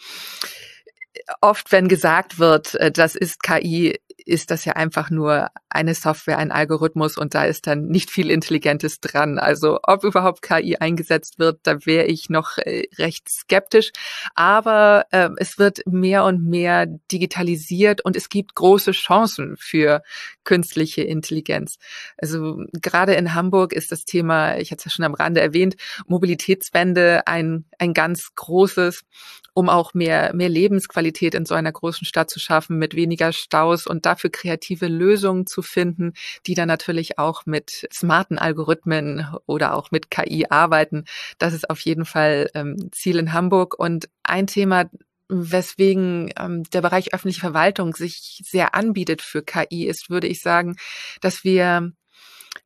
oft, 1.40 1.72
wenn 1.72 1.88
gesagt 1.88 2.38
wird, 2.38 2.74
äh, 2.74 2.92
das 2.92 3.14
ist 3.14 3.42
KI, 3.42 3.98
ist 4.26 4.50
das 4.50 4.64
ja 4.64 4.74
einfach 4.74 5.10
nur 5.10 5.48
eine 5.68 5.94
Software, 5.94 6.38
ein 6.38 6.52
Algorithmus 6.52 7.16
und 7.16 7.34
da 7.34 7.44
ist 7.44 7.66
dann 7.66 7.86
nicht 7.86 8.10
viel 8.10 8.30
Intelligentes 8.30 9.00
dran. 9.00 9.38
Also 9.38 9.78
ob 9.82 10.04
überhaupt 10.04 10.42
KI 10.42 10.76
eingesetzt 10.76 11.38
wird, 11.38 11.60
da 11.62 11.86
wäre 11.86 12.06
ich 12.06 12.28
noch 12.28 12.58
äh, 12.58 12.84
recht 12.98 13.28
skeptisch. 13.28 13.92
Aber 14.34 15.06
äh, 15.10 15.30
es 15.36 15.58
wird 15.58 15.80
mehr 15.86 16.24
und 16.24 16.44
mehr 16.44 16.86
digitalisiert 16.86 18.04
und 18.04 18.16
es 18.16 18.28
gibt 18.28 18.54
große 18.54 18.92
Chancen 18.92 19.56
für 19.58 20.02
künstliche 20.44 21.02
Intelligenz. 21.02 21.76
Also 22.18 22.64
gerade 22.72 23.14
in 23.14 23.34
Hamburg 23.34 23.72
ist 23.72 23.92
das 23.92 24.04
Thema, 24.04 24.58
ich 24.58 24.70
hatte 24.70 24.80
es 24.80 24.84
ja 24.86 24.90
schon 24.90 25.04
am 25.04 25.14
Rande 25.14 25.40
erwähnt, 25.40 25.76
Mobilitätswende 26.06 27.26
ein, 27.26 27.64
ein 27.78 27.94
ganz 27.94 28.34
großes 28.34 29.04
um 29.52 29.68
auch 29.68 29.94
mehr, 29.94 30.34
mehr 30.34 30.48
Lebensqualität 30.48 31.34
in 31.34 31.44
so 31.44 31.54
einer 31.54 31.72
großen 31.72 32.06
Stadt 32.06 32.30
zu 32.30 32.38
schaffen, 32.38 32.78
mit 32.78 32.94
weniger 32.94 33.32
Staus 33.32 33.86
und 33.86 34.06
dafür 34.10 34.30
kreative 34.30 34.88
Lösungen 34.88 35.46
zu 35.46 35.62
finden, 35.62 36.12
die 36.46 36.54
dann 36.54 36.68
natürlich 36.68 37.18
auch 37.18 37.46
mit 37.46 37.88
smarten 37.92 38.38
Algorithmen 38.38 39.26
oder 39.46 39.74
auch 39.74 39.90
mit 39.90 40.10
KI 40.10 40.46
arbeiten. 40.50 41.04
Das 41.38 41.54
ist 41.54 41.70
auf 41.70 41.80
jeden 41.80 42.04
Fall 42.04 42.50
ähm, 42.54 42.90
Ziel 42.92 43.18
in 43.18 43.32
Hamburg. 43.32 43.78
Und 43.78 44.08
ein 44.24 44.46
Thema, 44.46 44.90
weswegen 45.28 46.32
ähm, 46.38 46.64
der 46.64 46.82
Bereich 46.82 47.14
öffentliche 47.14 47.40
Verwaltung 47.40 47.94
sich 47.94 48.42
sehr 48.44 48.74
anbietet 48.74 49.22
für 49.22 49.42
KI, 49.42 49.86
ist, 49.86 50.10
würde 50.10 50.26
ich 50.26 50.40
sagen, 50.40 50.76
dass 51.20 51.44
wir 51.44 51.92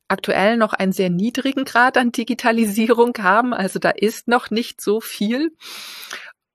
aktuell 0.07 0.57
noch 0.57 0.73
einen 0.73 0.91
sehr 0.91 1.09
niedrigen 1.09 1.65
Grad 1.65 1.97
an 1.97 2.11
Digitalisierung 2.11 3.13
haben. 3.19 3.53
Also 3.53 3.79
da 3.79 3.89
ist 3.91 4.27
noch 4.27 4.49
nicht 4.49 4.81
so 4.81 4.99
viel. 4.99 5.55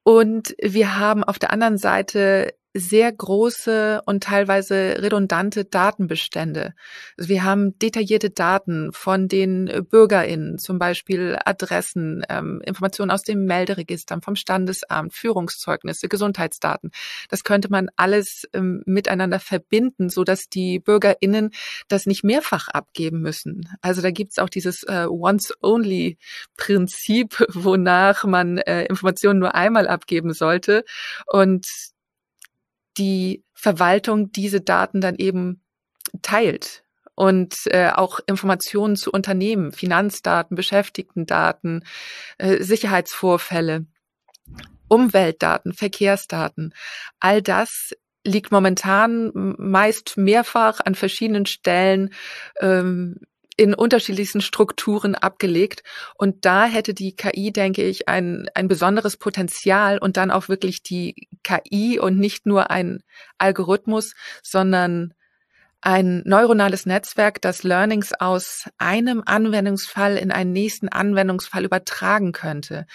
Und 0.02 0.54
wir 0.60 0.98
haben 0.98 1.22
auf 1.22 1.38
der 1.38 1.52
anderen 1.52 1.78
Seite 1.78 2.54
sehr 2.72 3.12
große 3.12 4.00
und 4.06 4.22
teilweise 4.22 4.94
redundante 4.98 5.64
Datenbestände. 5.64 6.74
Also 7.18 7.28
wir 7.28 7.42
haben 7.42 7.76
detaillierte 7.78 8.30
Daten 8.30 8.92
von 8.92 9.26
den 9.26 9.84
BürgerInnen, 9.90 10.56
zum 10.58 10.78
Beispiel 10.78 11.36
Adressen, 11.44 12.22
ähm, 12.28 12.62
Informationen 12.64 13.10
aus 13.10 13.22
den 13.22 13.44
Melderegistern, 13.44 14.22
vom 14.22 14.36
Standesamt, 14.36 15.12
Führungszeugnisse, 15.14 16.06
Gesundheitsdaten. 16.08 16.92
Das 17.28 17.42
könnte 17.42 17.70
man 17.70 17.88
alles 17.96 18.44
ähm, 18.52 18.84
miteinander 18.86 19.40
verbinden, 19.40 20.08
so 20.08 20.22
dass 20.22 20.48
die 20.48 20.78
BürgerInnen 20.78 21.50
das 21.88 22.06
nicht 22.06 22.22
mehrfach 22.22 22.68
abgeben 22.68 23.20
müssen. 23.20 23.68
Also 23.82 24.00
da 24.00 24.12
gibt's 24.12 24.38
auch 24.38 24.48
dieses 24.48 24.84
äh, 24.84 25.06
Once-Only-Prinzip, 25.08 27.46
wonach 27.52 28.22
man 28.24 28.58
äh, 28.58 28.84
Informationen 28.84 29.40
nur 29.40 29.56
einmal 29.56 29.88
abgeben 29.88 30.32
sollte. 30.32 30.84
Und 31.26 31.66
die 33.00 33.42
Verwaltung 33.54 34.30
diese 34.30 34.60
Daten 34.60 35.00
dann 35.00 35.16
eben 35.16 35.62
teilt 36.22 36.84
und 37.14 37.66
äh, 37.66 37.90
auch 37.90 38.20
Informationen 38.26 38.96
zu 38.96 39.10
Unternehmen, 39.10 39.72
Finanzdaten, 39.72 40.54
Beschäftigtendaten, 40.54 41.84
äh, 42.38 42.62
Sicherheitsvorfälle, 42.62 43.86
Umweltdaten, 44.88 45.72
Verkehrsdaten. 45.72 46.74
All 47.18 47.42
das 47.42 47.94
liegt 48.24 48.52
momentan 48.52 49.32
meist 49.34 50.16
mehrfach 50.18 50.80
an 50.80 50.94
verschiedenen 50.94 51.46
Stellen 51.46 52.12
ähm, 52.60 53.16
in 53.60 53.74
unterschiedlichsten 53.74 54.40
Strukturen 54.40 55.14
abgelegt. 55.14 55.82
Und 56.14 56.46
da 56.46 56.64
hätte 56.64 56.94
die 56.94 57.14
KI, 57.14 57.52
denke 57.52 57.82
ich, 57.82 58.08
ein, 58.08 58.48
ein 58.54 58.68
besonderes 58.68 59.18
Potenzial 59.18 59.98
und 59.98 60.16
dann 60.16 60.30
auch 60.30 60.48
wirklich 60.48 60.82
die 60.82 61.28
KI 61.42 62.00
und 62.00 62.18
nicht 62.18 62.46
nur 62.46 62.70
ein 62.70 63.02
Algorithmus, 63.36 64.14
sondern 64.42 65.12
ein 65.82 66.22
neuronales 66.24 66.86
Netzwerk, 66.86 67.42
das 67.42 67.62
Learnings 67.62 68.14
aus 68.18 68.64
einem 68.78 69.22
Anwendungsfall 69.26 70.16
in 70.16 70.32
einen 70.32 70.54
nächsten 70.54 70.88
Anwendungsfall 70.88 71.66
übertragen 71.66 72.32
könnte. 72.32 72.86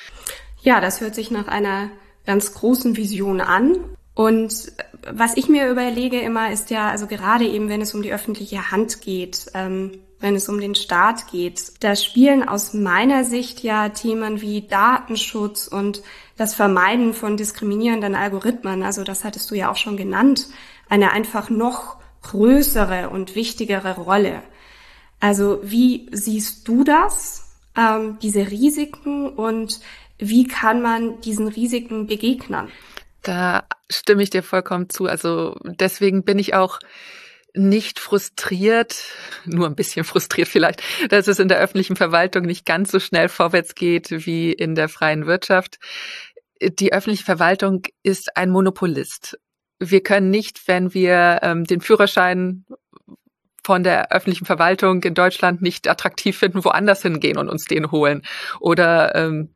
Ja, 0.63 0.81
das 0.81 0.99
hört 0.99 1.13
sich 1.13 1.29
nach 1.29 1.47
einer 1.47 1.91
ganz 2.25 2.55
großen 2.55 2.97
Vision 2.97 3.39
an. 3.39 3.77
Und 4.15 4.71
was 5.11 5.37
ich 5.37 5.47
mir 5.47 5.69
überlege 5.69 6.19
immer 6.21 6.51
ist 6.51 6.71
ja, 6.71 6.89
also 6.89 7.05
gerade 7.05 7.45
eben, 7.45 7.69
wenn 7.69 7.81
es 7.81 7.93
um 7.93 8.01
die 8.01 8.13
öffentliche 8.13 8.71
Hand 8.71 9.01
geht, 9.01 9.45
ähm, 9.53 9.99
wenn 10.25 10.33
es 10.35 10.49
um 10.49 10.59
den 10.59 10.73
Staat 10.73 11.27
geht, 11.27 11.83
da 11.83 11.95
spielen 11.95 12.49
aus 12.49 12.73
meiner 12.73 13.25
Sicht 13.25 13.59
ja 13.61 13.89
Themen 13.89 14.41
wie 14.41 14.63
Datenschutz 14.67 15.67
und 15.67 16.01
das 16.35 16.55
Vermeiden 16.55 17.13
von 17.13 17.37
diskriminierenden 17.37 18.15
Algorithmen, 18.15 18.81
also 18.81 19.03
das 19.03 19.23
hattest 19.23 19.51
du 19.51 19.55
ja 19.55 19.69
auch 19.69 19.75
schon 19.75 19.97
genannt, 19.97 20.47
eine 20.89 21.11
einfach 21.11 21.51
noch 21.51 21.97
größere 22.23 23.11
und 23.11 23.35
wichtigere 23.35 23.97
Rolle. 23.97 24.41
Also 25.19 25.59
wie 25.61 26.09
siehst 26.11 26.67
du 26.67 26.83
das, 26.83 27.59
ähm, 27.77 28.17
diese 28.19 28.49
Risiken 28.49 29.29
und 29.29 29.79
wie 30.17 30.47
kann 30.47 30.81
man 30.81 31.21
diesen 31.21 31.49
Risiken 31.49 32.07
begegnen? 32.07 32.69
Da 33.21 33.65
stimme 33.91 34.23
ich 34.23 34.31
dir 34.31 34.41
vollkommen 34.41 34.89
zu. 34.89 35.05
Also 35.05 35.55
deswegen 35.63 36.23
bin 36.23 36.39
ich 36.39 36.55
auch 36.55 36.79
nicht 37.55 37.99
frustriert, 37.99 38.95
nur 39.45 39.67
ein 39.67 39.75
bisschen 39.75 40.03
frustriert 40.05 40.47
vielleicht, 40.47 40.81
dass 41.09 41.27
es 41.27 41.39
in 41.39 41.47
der 41.47 41.59
öffentlichen 41.59 41.95
Verwaltung 41.95 42.43
nicht 42.43 42.65
ganz 42.65 42.91
so 42.91 42.99
schnell 42.99 43.29
vorwärts 43.29 43.75
geht 43.75 44.25
wie 44.25 44.51
in 44.51 44.75
der 44.75 44.89
freien 44.89 45.25
Wirtschaft. 45.25 45.77
Die 46.61 46.93
öffentliche 46.93 47.25
Verwaltung 47.25 47.83
ist 48.03 48.37
ein 48.37 48.49
Monopolist 48.49 49.37
wir 49.79 50.01
können 50.01 50.29
nicht, 50.29 50.67
wenn 50.67 50.93
wir 50.93 51.39
ähm, 51.41 51.65
den 51.65 51.81
Führerschein 51.81 52.65
von 53.63 53.83
der 53.83 54.11
öffentlichen 54.11 54.45
Verwaltung 54.45 55.01
in 55.03 55.15
Deutschland 55.15 55.61
nicht 55.61 55.87
attraktiv 55.87 56.37
finden, 56.37 56.63
woanders 56.63 57.01
hingehen 57.01 57.37
und 57.37 57.49
uns 57.49 57.65
den 57.65 57.91
holen 57.91 58.21
oder 58.59 59.15
ähm, 59.15 59.55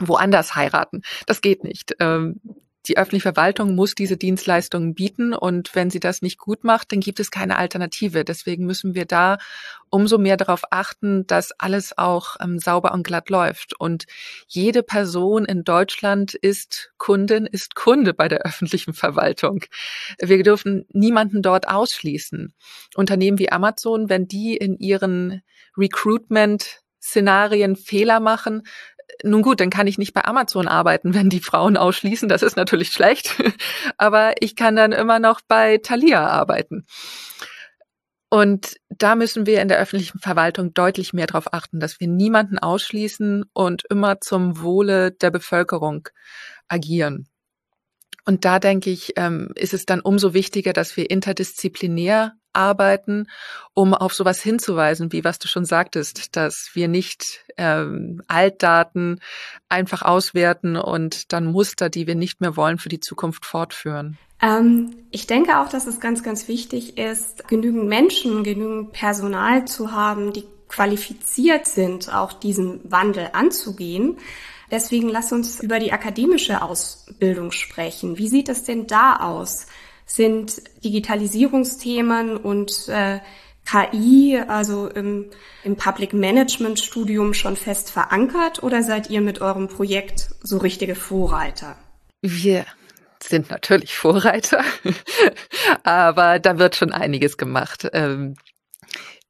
woanders 0.00 0.54
heiraten. 0.54 1.02
Das 1.26 1.40
geht 1.40 1.62
nicht. 1.62 1.94
Ähm, 2.00 2.40
die 2.88 2.96
öffentliche 2.96 3.32
Verwaltung 3.32 3.74
muss 3.74 3.94
diese 3.94 4.16
Dienstleistungen 4.16 4.94
bieten 4.94 5.34
und 5.34 5.74
wenn 5.74 5.90
sie 5.90 6.00
das 6.00 6.22
nicht 6.22 6.38
gut 6.38 6.64
macht, 6.64 6.92
dann 6.92 7.00
gibt 7.00 7.20
es 7.20 7.30
keine 7.30 7.56
Alternative. 7.56 8.24
Deswegen 8.24 8.66
müssen 8.66 8.94
wir 8.94 9.04
da 9.04 9.38
umso 9.90 10.18
mehr 10.18 10.36
darauf 10.36 10.62
achten, 10.70 11.26
dass 11.26 11.52
alles 11.58 11.96
auch 11.96 12.36
ähm, 12.40 12.58
sauber 12.58 12.92
und 12.92 13.06
glatt 13.06 13.30
läuft. 13.30 13.78
Und 13.78 14.04
jede 14.46 14.82
Person 14.82 15.44
in 15.44 15.64
Deutschland 15.64 16.34
ist 16.34 16.92
Kundin, 16.98 17.46
ist 17.46 17.74
Kunde 17.74 18.14
bei 18.14 18.28
der 18.28 18.40
öffentlichen 18.40 18.94
Verwaltung. 18.94 19.64
Wir 20.20 20.42
dürfen 20.42 20.86
niemanden 20.92 21.42
dort 21.42 21.68
ausschließen. 21.68 22.54
Unternehmen 22.94 23.38
wie 23.38 23.50
Amazon, 23.50 24.08
wenn 24.08 24.26
die 24.28 24.56
in 24.56 24.78
ihren 24.78 25.42
Recruitment 25.76 26.82
Szenarien 27.06 27.76
Fehler 27.76 28.18
machen, 28.18 28.62
nun 29.22 29.42
gut, 29.42 29.60
dann 29.60 29.70
kann 29.70 29.86
ich 29.86 29.98
nicht 29.98 30.14
bei 30.14 30.24
Amazon 30.24 30.68
arbeiten, 30.68 31.14
wenn 31.14 31.30
die 31.30 31.40
Frauen 31.40 31.76
ausschließen. 31.76 32.28
Das 32.28 32.42
ist 32.42 32.56
natürlich 32.56 32.90
schlecht. 32.90 33.34
Aber 33.96 34.34
ich 34.40 34.56
kann 34.56 34.76
dann 34.76 34.92
immer 34.92 35.18
noch 35.18 35.40
bei 35.46 35.78
Thalia 35.78 36.26
arbeiten. 36.26 36.86
Und 38.28 38.76
da 38.88 39.14
müssen 39.14 39.46
wir 39.46 39.62
in 39.62 39.68
der 39.68 39.78
öffentlichen 39.78 40.18
Verwaltung 40.18 40.74
deutlich 40.74 41.12
mehr 41.12 41.26
darauf 41.26 41.52
achten, 41.52 41.78
dass 41.78 42.00
wir 42.00 42.08
niemanden 42.08 42.58
ausschließen 42.58 43.44
und 43.52 43.84
immer 43.88 44.20
zum 44.20 44.60
Wohle 44.60 45.12
der 45.12 45.30
Bevölkerung 45.30 46.08
agieren. 46.68 47.28
Und 48.24 48.44
da 48.44 48.58
denke 48.58 48.90
ich, 48.90 49.12
ähm, 49.16 49.52
ist 49.54 49.72
es 49.72 49.86
dann 49.86 50.00
umso 50.00 50.34
wichtiger, 50.34 50.72
dass 50.72 50.96
wir 50.96 51.08
interdisziplinär 51.08 52.32
arbeiten, 52.56 53.28
um 53.74 53.94
auf 53.94 54.14
sowas 54.14 54.40
hinzuweisen, 54.40 55.12
wie 55.12 55.24
was 55.24 55.38
du 55.38 55.48
schon 55.48 55.64
sagtest, 55.64 56.36
dass 56.36 56.70
wir 56.74 56.88
nicht 56.88 57.44
ähm, 57.56 58.22
Altdaten 58.26 59.20
einfach 59.68 60.02
auswerten 60.02 60.76
und 60.76 61.32
dann 61.32 61.46
Muster, 61.46 61.90
die 61.90 62.06
wir 62.06 62.14
nicht 62.14 62.40
mehr 62.40 62.56
wollen, 62.56 62.78
für 62.78 62.88
die 62.88 63.00
Zukunft 63.00 63.44
fortführen. 63.44 64.18
Ähm, 64.42 64.96
ich 65.10 65.26
denke 65.26 65.60
auch, 65.60 65.68
dass 65.68 65.86
es 65.86 66.00
ganz, 66.00 66.22
ganz 66.22 66.48
wichtig 66.48 66.98
ist, 66.98 67.46
genügend 67.48 67.86
Menschen, 67.86 68.44
genügend 68.44 68.92
Personal 68.92 69.66
zu 69.66 69.92
haben, 69.92 70.32
die 70.32 70.44
qualifiziert 70.68 71.66
sind, 71.66 72.12
auch 72.12 72.32
diesen 72.32 72.80
Wandel 72.90 73.30
anzugehen. 73.32 74.18
Deswegen 74.70 75.08
lass 75.08 75.32
uns 75.32 75.60
über 75.60 75.78
die 75.78 75.92
akademische 75.92 76.60
Ausbildung 76.60 77.52
sprechen. 77.52 78.18
Wie 78.18 78.28
sieht 78.28 78.48
es 78.48 78.64
denn 78.64 78.86
da 78.86 79.16
aus? 79.16 79.66
Sind 80.06 80.62
Digitalisierungsthemen 80.84 82.36
und 82.36 82.88
äh, 82.88 83.18
KI, 83.66 84.40
also 84.46 84.88
im, 84.88 85.30
im 85.64 85.76
Public 85.76 86.12
Management 86.12 86.78
Studium 86.78 87.34
schon 87.34 87.56
fest 87.56 87.90
verankert 87.90 88.62
oder 88.62 88.82
seid 88.82 89.10
ihr 89.10 89.20
mit 89.20 89.40
eurem 89.40 89.68
Projekt 89.68 90.30
so 90.40 90.58
richtige 90.58 90.94
Vorreiter? 90.94 91.76
Wir 92.22 92.64
sind 93.22 93.50
natürlich 93.50 93.96
Vorreiter, 93.96 94.62
aber 95.82 96.38
da 96.38 96.58
wird 96.58 96.76
schon 96.76 96.92
einiges 96.92 97.36
gemacht. 97.36 97.88
Ähm, 97.92 98.36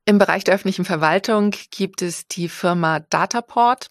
Im 0.05 0.19
Bereich 0.19 0.45
der 0.45 0.55
öffentlichen 0.55 0.85
Verwaltung 0.85 1.55
gibt 1.71 2.03
es 2.03 2.29
die 2.29 2.49
Firma 2.49 3.01
Dataport. 3.01 3.89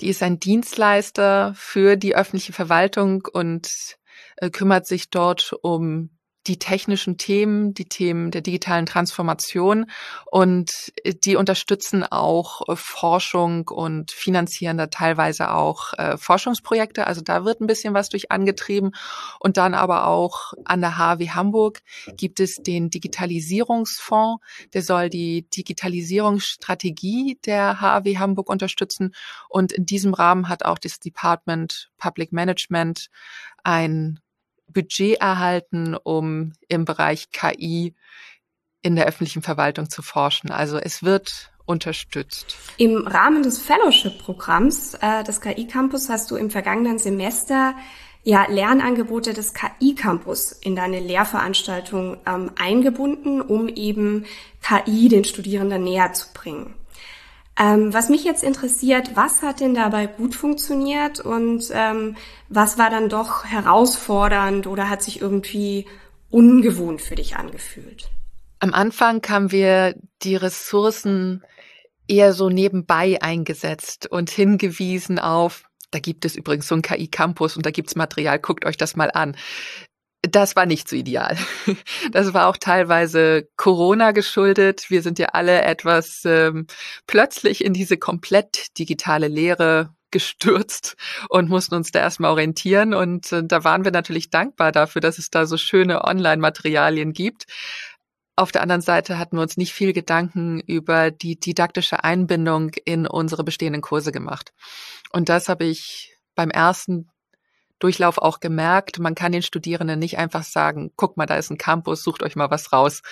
Die 0.00 0.08
ist 0.08 0.22
ein 0.22 0.40
Dienstleister 0.40 1.54
für 1.56 1.96
die 1.96 2.16
öffentliche 2.16 2.52
Verwaltung 2.52 3.26
und 3.32 3.96
äh, 4.36 4.50
kümmert 4.50 4.86
sich 4.86 5.10
dort 5.10 5.54
um 5.62 6.10
die 6.46 6.58
technischen 6.58 7.16
Themen, 7.16 7.72
die 7.72 7.88
Themen 7.88 8.30
der 8.30 8.42
digitalen 8.42 8.84
Transformation 8.84 9.86
und 10.30 10.92
äh, 11.02 11.14
die 11.14 11.36
unterstützen 11.36 12.04
auch 12.04 12.68
äh, 12.68 12.76
Forschung 12.76 13.68
und 13.68 14.10
finanzieren 14.10 14.76
da 14.76 14.86
teilweise 14.88 15.52
auch 15.52 15.94
äh, 15.94 16.18
Forschungsprojekte. 16.18 17.06
Also 17.06 17.22
da 17.22 17.44
wird 17.44 17.60
ein 17.60 17.66
bisschen 17.66 17.94
was 17.94 18.10
durch 18.10 18.30
angetrieben. 18.30 18.92
Und 19.40 19.56
dann 19.56 19.74
aber 19.74 20.06
auch 20.06 20.52
an 20.64 20.80
der 20.80 20.98
HW 20.98 21.30
Hamburg 21.30 21.80
gibt 22.16 22.40
es 22.40 22.56
den 22.56 22.90
Digitalisierungsfonds, 22.90 24.42
der 24.74 24.82
soll 24.82 25.08
die 25.08 25.48
Digitalisierungsstrategie 25.48 27.38
der 27.46 27.80
HW 27.80 28.18
Hamburg 28.18 28.50
unterstützen. 28.50 29.14
Und 29.48 29.72
in 29.72 29.86
diesem 29.86 30.12
Rahmen 30.12 30.48
hat 30.48 30.64
auch 30.64 30.78
das 30.78 31.00
Department 31.00 31.90
Public 31.96 32.32
Management 32.32 33.08
ein 33.62 34.20
Budget 34.66 35.20
erhalten, 35.20 35.94
um 35.94 36.52
im 36.68 36.84
Bereich 36.84 37.30
KI 37.30 37.94
in 38.82 38.96
der 38.96 39.06
öffentlichen 39.06 39.42
Verwaltung 39.42 39.88
zu 39.88 40.02
forschen. 40.02 40.50
Also 40.50 40.78
es 40.78 41.02
wird 41.02 41.52
unterstützt. 41.64 42.56
Im 42.76 43.06
Rahmen 43.06 43.42
des 43.42 43.58
Fellowship-Programms 43.58 44.94
äh, 45.00 45.24
des 45.24 45.40
KI-Campus 45.40 46.08
hast 46.10 46.30
du 46.30 46.36
im 46.36 46.50
vergangenen 46.50 46.98
Semester 46.98 47.74
ja 48.22 48.46
Lernangebote 48.48 49.32
des 49.32 49.54
KI-Campus 49.54 50.52
in 50.52 50.76
deine 50.76 51.00
Lehrveranstaltung 51.00 52.18
ähm, 52.26 52.50
eingebunden, 52.58 53.40
um 53.40 53.68
eben 53.68 54.24
KI 54.62 55.08
den 55.08 55.24
Studierenden 55.24 55.84
näher 55.84 56.12
zu 56.12 56.26
bringen. 56.32 56.74
Ähm, 57.56 57.94
was 57.94 58.08
mich 58.08 58.24
jetzt 58.24 58.42
interessiert, 58.42 59.14
was 59.14 59.42
hat 59.42 59.60
denn 59.60 59.74
dabei 59.74 60.06
gut 60.06 60.34
funktioniert 60.34 61.20
und 61.20 61.64
ähm, 61.72 62.16
was 62.48 62.78
war 62.78 62.90
dann 62.90 63.08
doch 63.08 63.44
herausfordernd 63.44 64.66
oder 64.66 64.90
hat 64.90 65.02
sich 65.02 65.20
irgendwie 65.20 65.86
ungewohnt 66.30 67.00
für 67.00 67.14
dich 67.14 67.36
angefühlt? 67.36 68.10
Am 68.58 68.74
Anfang 68.74 69.22
haben 69.28 69.52
wir 69.52 69.94
die 70.22 70.34
Ressourcen 70.34 71.44
eher 72.08 72.32
so 72.32 72.48
nebenbei 72.48 73.22
eingesetzt 73.22 74.10
und 74.10 74.30
hingewiesen 74.30 75.20
auf, 75.20 75.64
da 75.92 76.00
gibt 76.00 76.24
es 76.24 76.34
übrigens 76.34 76.66
so 76.66 76.74
einen 76.74 76.82
KI-Campus 76.82 77.56
und 77.56 77.64
da 77.64 77.70
gibt's 77.70 77.94
Material, 77.94 78.40
guckt 78.40 78.64
euch 78.66 78.76
das 78.76 78.96
mal 78.96 79.12
an 79.12 79.36
das 80.30 80.56
war 80.56 80.66
nicht 80.66 80.88
so 80.88 80.96
ideal. 80.96 81.36
Das 82.12 82.34
war 82.34 82.48
auch 82.48 82.56
teilweise 82.56 83.48
Corona 83.56 84.12
geschuldet. 84.12 84.86
Wir 84.88 85.02
sind 85.02 85.18
ja 85.18 85.28
alle 85.32 85.62
etwas 85.62 86.22
ähm, 86.24 86.66
plötzlich 87.06 87.64
in 87.64 87.72
diese 87.72 87.96
komplett 87.96 88.78
digitale 88.78 89.28
Lehre 89.28 89.94
gestürzt 90.10 90.96
und 91.28 91.48
mussten 91.48 91.74
uns 91.74 91.90
da 91.90 92.00
erstmal 92.00 92.30
orientieren. 92.30 92.94
Und 92.94 93.32
äh, 93.32 93.42
da 93.44 93.64
waren 93.64 93.84
wir 93.84 93.90
natürlich 93.90 94.30
dankbar 94.30 94.70
dafür, 94.70 95.00
dass 95.00 95.18
es 95.18 95.30
da 95.30 95.46
so 95.46 95.56
schöne 95.56 96.04
Online-Materialien 96.04 97.12
gibt. 97.12 97.46
Auf 98.36 98.52
der 98.52 98.62
anderen 98.62 98.82
Seite 98.82 99.18
hatten 99.18 99.36
wir 99.36 99.42
uns 99.42 99.56
nicht 99.56 99.72
viel 99.72 99.92
Gedanken 99.92 100.60
über 100.60 101.10
die 101.10 101.38
didaktische 101.38 102.04
Einbindung 102.04 102.70
in 102.84 103.06
unsere 103.06 103.44
bestehenden 103.44 103.82
Kurse 103.82 104.12
gemacht. 104.12 104.52
Und 105.10 105.28
das 105.28 105.48
habe 105.48 105.64
ich 105.64 106.16
beim 106.34 106.50
ersten 106.50 107.08
Durchlauf 107.84 108.16
auch 108.16 108.40
gemerkt. 108.40 108.98
Man 108.98 109.14
kann 109.14 109.32
den 109.32 109.42
Studierenden 109.42 109.98
nicht 109.98 110.16
einfach 110.16 110.42
sagen, 110.42 110.90
guck 110.96 111.18
mal, 111.18 111.26
da 111.26 111.36
ist 111.36 111.50
ein 111.50 111.58
Campus, 111.58 112.02
sucht 112.02 112.22
euch 112.22 112.34
mal 112.34 112.50
was 112.50 112.72
raus. 112.72 113.02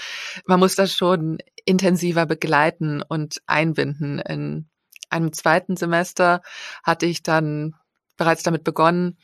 Man 0.46 0.60
muss 0.60 0.76
das 0.76 0.94
schon 0.94 1.36
intensiver 1.66 2.24
begleiten 2.24 3.02
und 3.06 3.42
einbinden. 3.46 4.18
In 4.18 4.70
einem 5.10 5.34
zweiten 5.34 5.76
Semester 5.76 6.40
hatte 6.82 7.04
ich 7.04 7.22
dann 7.22 7.74
bereits 8.16 8.44
damit 8.44 8.64
begonnen, 8.64 9.18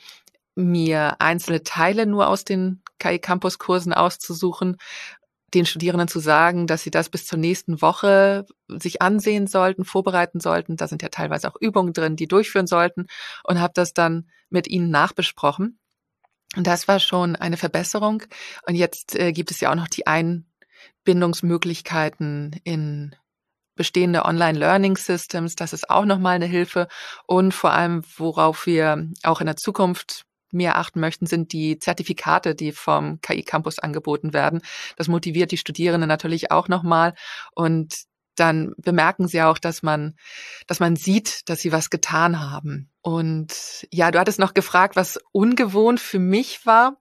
mir 0.54 1.18
einzelne 1.18 1.62
Teile 1.62 2.04
nur 2.04 2.28
aus 2.28 2.44
den 2.44 2.82
KI 2.98 3.18
Campus 3.18 3.58
Kursen 3.58 3.94
auszusuchen, 3.94 4.76
den 5.54 5.66
Studierenden 5.66 6.08
zu 6.08 6.20
sagen, 6.20 6.66
dass 6.66 6.82
sie 6.82 6.90
das 6.90 7.08
bis 7.08 7.26
zur 7.26 7.38
nächsten 7.38 7.80
Woche 7.80 8.44
sich 8.68 9.00
ansehen 9.00 9.46
sollten, 9.46 9.84
vorbereiten 9.84 10.40
sollten. 10.40 10.76
Da 10.76 10.88
sind 10.88 11.02
ja 11.02 11.08
teilweise 11.08 11.48
auch 11.48 11.56
Übungen 11.60 11.92
drin, 11.92 12.16
die 12.16 12.28
durchführen 12.28 12.66
sollten 12.66 13.06
und 13.44 13.60
habe 13.60 13.72
das 13.74 13.94
dann 13.94 14.28
mit 14.50 14.68
ihnen 14.68 14.90
nachbesprochen. 14.90 15.78
Und 16.56 16.66
das 16.66 16.88
war 16.88 17.00
schon 17.00 17.36
eine 17.36 17.56
Verbesserung. 17.56 18.24
Und 18.66 18.74
jetzt 18.74 19.14
äh, 19.14 19.32
gibt 19.32 19.50
es 19.50 19.60
ja 19.60 19.70
auch 19.70 19.74
noch 19.74 19.88
die 19.88 20.06
Einbindungsmöglichkeiten 20.06 22.60
in 22.64 23.16
bestehende 23.74 24.24
Online-Learning-Systems. 24.24 25.56
Das 25.56 25.72
ist 25.72 25.88
auch 25.88 26.04
nochmal 26.04 26.36
eine 26.36 26.46
Hilfe. 26.46 26.88
Und 27.26 27.54
vor 27.54 27.72
allem, 27.72 28.02
worauf 28.16 28.66
wir 28.66 29.08
auch 29.22 29.40
in 29.40 29.46
der 29.46 29.56
Zukunft 29.56 30.26
mehr 30.52 30.76
achten 30.76 31.00
möchten, 31.00 31.26
sind 31.26 31.52
die 31.52 31.78
Zertifikate, 31.78 32.54
die 32.54 32.72
vom 32.72 33.20
KI 33.20 33.42
Campus 33.42 33.78
angeboten 33.78 34.32
werden. 34.32 34.60
Das 34.96 35.08
motiviert 35.08 35.50
die 35.50 35.58
Studierenden 35.58 36.08
natürlich 36.08 36.50
auch 36.50 36.68
nochmal 36.68 37.14
und 37.54 37.94
dann 38.36 38.72
bemerken 38.78 39.26
sie 39.26 39.42
auch, 39.42 39.58
dass 39.58 39.82
man, 39.82 40.14
dass 40.66 40.80
man 40.80 40.96
sieht, 40.96 41.48
dass 41.48 41.60
sie 41.60 41.72
was 41.72 41.90
getan 41.90 42.40
haben. 42.40 42.90
Und 43.00 43.86
ja, 43.90 44.10
du 44.10 44.18
hattest 44.18 44.38
noch 44.38 44.54
gefragt, 44.54 44.96
was 44.96 45.18
ungewohnt 45.32 45.98
für 45.98 46.20
mich 46.20 46.64
war 46.64 46.98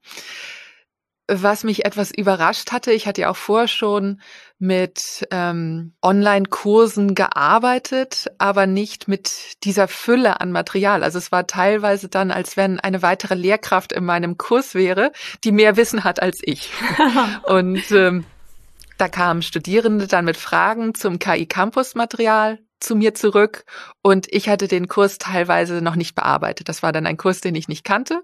was 1.27 1.63
mich 1.63 1.85
etwas 1.85 2.11
überrascht 2.11 2.71
hatte, 2.71 2.91
ich 2.91 3.05
hatte 3.07 3.21
ja 3.21 3.29
auch 3.29 3.35
vorher 3.35 3.67
schon 3.67 4.21
mit 4.59 5.27
ähm, 5.29 5.93
Online-Kursen 6.01 7.15
gearbeitet, 7.15 8.27
aber 8.37 8.65
nicht 8.65 9.07
mit 9.07 9.63
dieser 9.63 9.87
Fülle 9.87 10.39
an 10.41 10.51
Material. 10.51 11.03
Also 11.03 11.17
es 11.17 11.31
war 11.31 11.45
teilweise 11.45 12.07
dann, 12.07 12.31
als 12.31 12.57
wenn 12.57 12.79
eine 12.79 13.01
weitere 13.01 13.35
Lehrkraft 13.35 13.91
in 13.91 14.05
meinem 14.05 14.37
Kurs 14.37 14.73
wäre, 14.73 15.11
die 15.43 15.51
mehr 15.51 15.77
Wissen 15.77 16.03
hat 16.03 16.21
als 16.21 16.39
ich. 16.41 16.71
Und 17.43 17.91
ähm, 17.91 18.25
da 18.97 19.07
kamen 19.09 19.41
Studierende 19.41 20.07
dann 20.07 20.25
mit 20.25 20.37
Fragen 20.37 20.95
zum 20.95 21.19
KI-Campus-Material 21.19 22.59
zu 22.79 22.95
mir 22.95 23.13
zurück 23.13 23.65
und 24.01 24.27
ich 24.31 24.49
hatte 24.49 24.67
den 24.67 24.87
Kurs 24.87 25.17
teilweise 25.17 25.81
noch 25.81 25.95
nicht 25.95 26.15
bearbeitet. 26.15 26.69
Das 26.69 26.83
war 26.83 26.91
dann 26.91 27.05
ein 27.05 27.17
Kurs, 27.17 27.41
den 27.41 27.55
ich 27.55 27.67
nicht 27.67 27.83
kannte. 27.83 28.21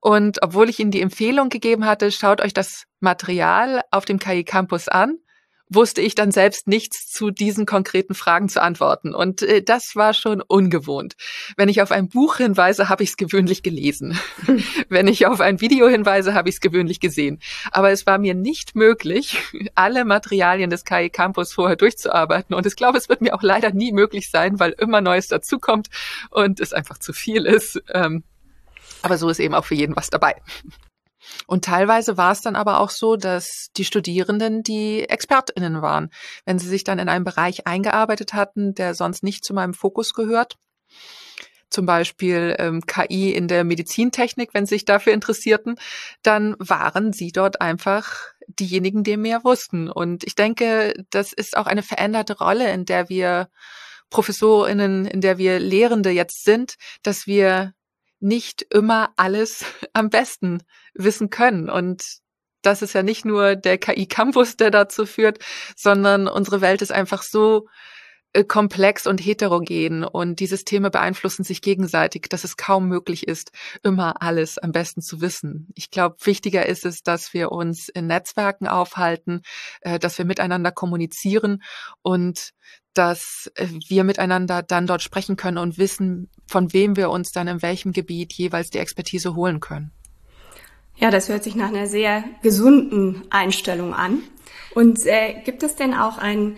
Und 0.00 0.42
obwohl 0.42 0.68
ich 0.68 0.80
Ihnen 0.80 0.90
die 0.90 1.00
Empfehlung 1.00 1.48
gegeben 1.48 1.86
hatte, 1.86 2.10
schaut 2.10 2.40
euch 2.40 2.54
das 2.54 2.84
Material 3.00 3.82
auf 3.90 4.04
dem 4.04 4.18
KI 4.18 4.44
Campus 4.44 4.88
an, 4.88 5.18
wusste 5.74 6.00
ich 6.00 6.14
dann 6.14 6.30
selbst 6.30 6.66
nichts 6.68 7.10
zu 7.10 7.30
diesen 7.30 7.66
konkreten 7.66 8.14
Fragen 8.14 8.48
zu 8.48 8.62
antworten. 8.62 9.14
Und 9.14 9.42
äh, 9.42 9.62
das 9.62 9.96
war 9.96 10.14
schon 10.14 10.42
ungewohnt. 10.42 11.14
Wenn 11.56 11.68
ich 11.68 11.82
auf 11.82 11.90
ein 11.90 12.08
Buch 12.08 12.36
hinweise, 12.36 12.88
habe 12.88 13.02
ich 13.02 13.10
es 13.10 13.16
gewöhnlich 13.16 13.62
gelesen. 13.62 14.18
Wenn 14.88 15.08
ich 15.08 15.26
auf 15.26 15.40
ein 15.40 15.60
Video 15.60 15.88
hinweise, 15.88 16.34
habe 16.34 16.48
ich 16.48 16.56
es 16.56 16.60
gewöhnlich 16.60 17.00
gesehen. 17.00 17.40
Aber 17.70 17.90
es 17.90 18.06
war 18.06 18.18
mir 18.18 18.34
nicht 18.34 18.74
möglich, 18.74 19.38
alle 19.74 20.04
Materialien 20.04 20.70
des 20.70 20.84
KI 20.84 21.10
Campus 21.10 21.52
vorher 21.52 21.76
durchzuarbeiten. 21.76 22.54
Und 22.54 22.66
ich 22.66 22.76
glaube, 22.76 22.98
es 22.98 23.08
wird 23.08 23.20
mir 23.20 23.34
auch 23.34 23.42
leider 23.42 23.72
nie 23.72 23.92
möglich 23.92 24.30
sein, 24.30 24.60
weil 24.60 24.72
immer 24.72 25.00
Neues 25.00 25.28
dazukommt 25.28 25.88
und 26.30 26.60
es 26.60 26.72
einfach 26.72 26.98
zu 26.98 27.12
viel 27.12 27.46
ist. 27.46 27.82
Ähm, 27.92 28.24
aber 29.02 29.18
so 29.18 29.28
ist 29.28 29.40
eben 29.40 29.54
auch 29.54 29.64
für 29.64 29.74
jeden 29.74 29.96
was 29.96 30.10
dabei. 30.10 30.36
Und 31.46 31.64
teilweise 31.64 32.16
war 32.16 32.32
es 32.32 32.40
dann 32.40 32.56
aber 32.56 32.80
auch 32.80 32.90
so, 32.90 33.16
dass 33.16 33.68
die 33.76 33.84
Studierenden 33.84 34.62
die 34.62 35.08
ExpertInnen 35.08 35.82
waren. 35.82 36.10
Wenn 36.44 36.58
sie 36.58 36.68
sich 36.68 36.84
dann 36.84 36.98
in 36.98 37.08
einen 37.08 37.24
Bereich 37.24 37.66
eingearbeitet 37.66 38.34
hatten, 38.34 38.74
der 38.74 38.94
sonst 38.94 39.22
nicht 39.22 39.44
zu 39.44 39.54
meinem 39.54 39.74
Fokus 39.74 40.14
gehört, 40.14 40.56
zum 41.72 41.86
Beispiel 41.86 42.54
ähm, 42.58 42.82
KI 42.86 43.32
in 43.32 43.48
der 43.48 43.64
Medizintechnik, 43.64 44.52
wenn 44.52 44.66
sie 44.66 44.74
sich 44.74 44.84
dafür 44.84 45.14
interessierten, 45.14 45.76
dann 46.22 46.54
waren 46.58 47.12
sie 47.12 47.32
dort 47.32 47.60
einfach 47.60 48.12
diejenigen, 48.46 49.04
die 49.04 49.16
mehr 49.16 49.42
wussten. 49.42 49.88
Und 49.88 50.24
ich 50.24 50.34
denke, 50.34 50.92
das 51.10 51.32
ist 51.32 51.56
auch 51.56 51.66
eine 51.66 51.82
veränderte 51.82 52.36
Rolle, 52.36 52.70
in 52.72 52.84
der 52.84 53.08
wir 53.08 53.48
ProfessorInnen, 54.10 55.06
in 55.06 55.20
der 55.20 55.38
wir 55.38 55.58
Lehrende 55.58 56.10
jetzt 56.10 56.44
sind, 56.44 56.76
dass 57.02 57.26
wir 57.26 57.72
nicht 58.22 58.62
immer 58.70 59.12
alles 59.16 59.64
am 59.92 60.10
besten 60.10 60.62
wissen 60.94 61.30
können. 61.30 61.68
Und 61.68 62.04
das 62.62 62.82
ist 62.82 62.92
ja 62.92 63.02
nicht 63.02 63.24
nur 63.24 63.56
der 63.56 63.78
KI-Campus, 63.78 64.56
der 64.56 64.70
dazu 64.70 65.04
führt, 65.04 65.38
sondern 65.76 66.28
unsere 66.28 66.60
Welt 66.60 66.80
ist 66.80 66.92
einfach 66.92 67.22
so 67.22 67.66
komplex 68.48 69.06
und 69.06 69.18
heterogen 69.18 70.04
und 70.04 70.40
die 70.40 70.46
Systeme 70.46 70.90
beeinflussen 70.90 71.44
sich 71.44 71.60
gegenseitig, 71.60 72.28
dass 72.30 72.44
es 72.44 72.56
kaum 72.56 72.88
möglich 72.88 73.28
ist, 73.28 73.52
immer 73.82 74.22
alles 74.22 74.58
am 74.58 74.72
besten 74.72 75.02
zu 75.02 75.20
wissen. 75.20 75.68
Ich 75.74 75.90
glaube, 75.90 76.16
wichtiger 76.24 76.66
ist 76.66 76.86
es, 76.86 77.02
dass 77.02 77.34
wir 77.34 77.52
uns 77.52 77.88
in 77.90 78.06
Netzwerken 78.06 78.66
aufhalten, 78.66 79.42
äh, 79.82 79.98
dass 79.98 80.16
wir 80.16 80.24
miteinander 80.24 80.72
kommunizieren 80.72 81.62
und 82.00 82.52
dass 82.94 83.50
äh, 83.54 83.68
wir 83.88 84.04
miteinander 84.04 84.62
dann 84.62 84.86
dort 84.86 85.02
sprechen 85.02 85.36
können 85.36 85.58
und 85.58 85.76
wissen, 85.76 86.30
von 86.46 86.72
wem 86.72 86.96
wir 86.96 87.10
uns 87.10 87.32
dann 87.32 87.48
in 87.48 87.60
welchem 87.60 87.92
Gebiet 87.92 88.32
jeweils 88.32 88.70
die 88.70 88.78
Expertise 88.78 89.34
holen 89.34 89.60
können. 89.60 89.92
Ja, 90.96 91.10
das 91.10 91.28
hört 91.28 91.44
sich 91.44 91.54
nach 91.54 91.68
einer 91.68 91.86
sehr 91.86 92.24
gesunden 92.42 93.24
Einstellung 93.30 93.94
an. 93.94 94.22
Und 94.74 95.04
äh, 95.04 95.40
gibt 95.44 95.62
es 95.62 95.76
denn 95.76 95.94
auch 95.94 96.18
ein 96.18 96.56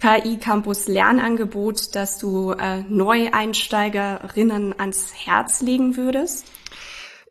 KI 0.00 0.38
Campus 0.38 0.86
Lernangebot, 0.86 1.94
das 1.94 2.18
du 2.18 2.52
äh, 2.52 2.82
Neueinsteigerinnen 2.88 4.78
ans 4.78 5.12
Herz 5.14 5.60
legen 5.60 5.96
würdest? 5.96 6.46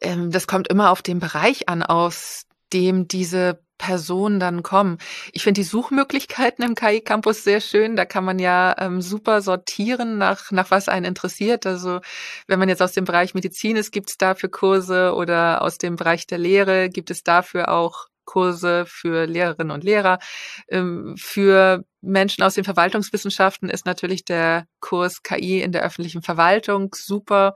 Ähm, 0.01 0.32
das 0.32 0.47
kommt 0.47 0.67
immer 0.67 0.91
auf 0.91 1.01
den 1.01 1.19
Bereich 1.19 1.69
an, 1.69 1.82
aus 1.82 2.45
dem 2.73 3.08
diese 3.08 3.60
Personen 3.77 4.39
dann 4.39 4.63
kommen. 4.63 4.97
Ich 5.32 5.43
finde 5.43 5.62
die 5.62 5.67
Suchmöglichkeiten 5.67 6.65
im 6.65 6.75
KI 6.75 7.01
Campus 7.01 7.43
sehr 7.43 7.62
schön. 7.62 7.95
Da 7.95 8.06
kann 8.06 8.25
man 8.25 8.39
ja 8.39 8.75
ähm, 8.80 9.01
super 9.01 9.41
sortieren 9.41 10.17
nach, 10.17 10.51
nach 10.51 10.71
was 10.71 10.89
einen 10.89 11.06
interessiert. 11.06 11.65
Also 11.65 12.01
wenn 12.47 12.60
man 12.60 12.69
jetzt 12.69 12.82
aus 12.82 12.93
dem 12.93 13.06
Bereich 13.06 13.34
Medizin 13.34 13.77
ist, 13.77 13.91
gibt 13.91 14.10
es 14.10 14.17
dafür 14.17 14.49
Kurse 14.49 15.13
oder 15.13 15.62
aus 15.62 15.77
dem 15.77 15.95
Bereich 15.95 16.27
der 16.27 16.39
Lehre 16.39 16.89
gibt 16.89 17.12
es 17.12 17.23
dafür 17.23 17.71
auch 17.71 18.08
Kurse 18.27 18.85
für 18.85 19.25
Lehrerinnen 19.25 19.71
und 19.71 19.83
Lehrer. 19.83 20.19
Ähm, 20.67 21.15
für 21.17 21.83
Menschen 22.01 22.43
aus 22.43 22.53
den 22.53 22.63
Verwaltungswissenschaften 22.63 23.69
ist 23.69 23.87
natürlich 23.87 24.23
der 24.25 24.67
Kurs 24.79 25.23
KI 25.23 25.61
in 25.61 25.71
der 25.71 25.81
öffentlichen 25.81 26.21
Verwaltung 26.21 26.93
super. 26.93 27.55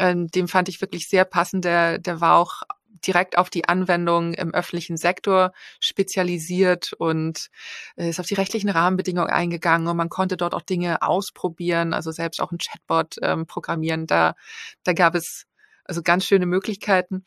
Ähm, 0.00 0.26
dem 0.28 0.48
fand 0.48 0.68
ich 0.68 0.80
wirklich 0.80 1.08
sehr 1.08 1.24
passend. 1.24 1.64
Der, 1.64 1.98
der 1.98 2.20
war 2.20 2.36
auch 2.38 2.62
direkt 3.06 3.38
auf 3.38 3.50
die 3.50 3.68
Anwendung 3.68 4.34
im 4.34 4.52
öffentlichen 4.52 4.96
Sektor 4.96 5.52
spezialisiert 5.80 6.92
und 6.94 7.48
äh, 7.96 8.08
ist 8.08 8.20
auf 8.20 8.26
die 8.26 8.34
rechtlichen 8.34 8.70
Rahmenbedingungen 8.70 9.30
eingegangen 9.30 9.88
und 9.88 9.96
man 9.96 10.08
konnte 10.08 10.36
dort 10.36 10.54
auch 10.54 10.62
Dinge 10.62 11.02
ausprobieren, 11.02 11.92
also 11.94 12.10
selbst 12.10 12.40
auch 12.40 12.50
ein 12.50 12.58
Chatbot 12.58 13.16
ähm, 13.22 13.46
programmieren. 13.46 14.06
Da, 14.06 14.34
da 14.82 14.92
gab 14.92 15.14
es 15.14 15.44
also 15.84 16.02
ganz 16.02 16.24
schöne 16.24 16.46
Möglichkeiten. 16.46 17.24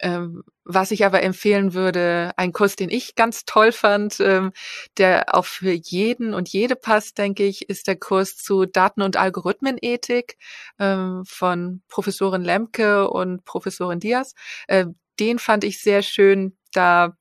Ähm, 0.00 0.42
was 0.64 0.90
ich 0.90 1.04
aber 1.04 1.22
empfehlen 1.22 1.74
würde, 1.74 2.32
ein 2.36 2.52
Kurs, 2.52 2.76
den 2.76 2.90
ich 2.90 3.14
ganz 3.14 3.44
toll 3.44 3.70
fand, 3.70 4.18
ähm, 4.20 4.52
der 4.96 5.34
auch 5.34 5.44
für 5.44 5.72
jeden 5.72 6.34
und 6.34 6.48
jede 6.48 6.74
passt, 6.74 7.18
denke 7.18 7.44
ich, 7.44 7.68
ist 7.68 7.86
der 7.86 7.96
Kurs 7.96 8.36
zu 8.36 8.64
Daten- 8.64 9.02
und 9.02 9.16
Algorithmenethik 9.16 10.36
ähm, 10.78 11.22
von 11.26 11.82
Professorin 11.88 12.42
Lemke 12.42 13.08
und 13.10 13.44
Professorin 13.44 14.00
Diaz. 14.00 14.34
Äh, 14.66 14.86
den 15.20 15.38
fand 15.38 15.64
ich 15.64 15.80
sehr 15.80 16.02
schön. 16.02 16.56
Da 16.72 17.16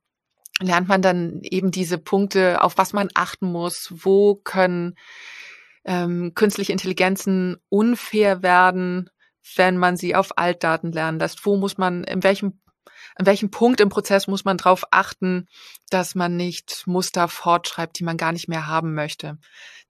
lernt 0.59 0.87
man 0.87 1.01
dann 1.01 1.41
eben 1.43 1.71
diese 1.71 1.97
Punkte, 1.97 2.61
auf 2.61 2.77
was 2.77 2.93
man 2.93 3.09
achten 3.13 3.51
muss, 3.51 3.91
wo 3.91 4.35
können 4.35 4.95
ähm, 5.85 6.33
künstliche 6.33 6.71
Intelligenzen 6.71 7.57
unfair 7.69 8.41
werden, 8.41 9.09
wenn 9.55 9.77
man 9.77 9.97
sie 9.97 10.15
auf 10.15 10.37
Altdaten 10.37 10.91
lernen 10.91 11.19
lässt. 11.19 11.45
Wo 11.45 11.57
muss 11.57 11.77
man, 11.77 12.03
in 12.05 12.23
welchem 12.23 12.61
an 13.15 13.25
welchem 13.25 13.51
Punkt 13.51 13.79
im 13.79 13.89
Prozess 13.89 14.27
muss 14.27 14.45
man 14.45 14.57
darauf 14.57 14.85
achten, 14.91 15.47
dass 15.89 16.15
man 16.15 16.35
nicht 16.35 16.83
Muster 16.85 17.27
fortschreibt, 17.27 17.99
die 17.99 18.03
man 18.03 18.17
gar 18.17 18.31
nicht 18.31 18.47
mehr 18.47 18.67
haben 18.67 18.93
möchte. 18.93 19.37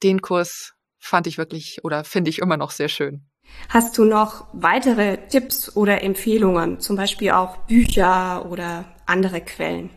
Den 0.02 0.21
Kurs 0.21 0.73
fand 0.99 1.28
ich 1.28 1.38
wirklich 1.38 1.84
oder 1.84 2.04
finde 2.04 2.30
ich 2.30 2.39
immer 2.39 2.58
noch 2.58 2.71
sehr 2.71 2.89
schön. 2.89 3.26
Hast 3.69 3.97
du 3.97 4.06
noch 4.06 4.47
weitere 4.54 5.28
Tipps 5.28 5.76
oder 5.76 6.02
Empfehlungen, 6.02 6.80
zum 6.80 6.95
Beispiel 6.95 7.32
auch 7.32 7.58
Bücher 7.67 8.49
oder 8.49 8.86
andere 9.06 9.41
Quellen? 9.41 9.89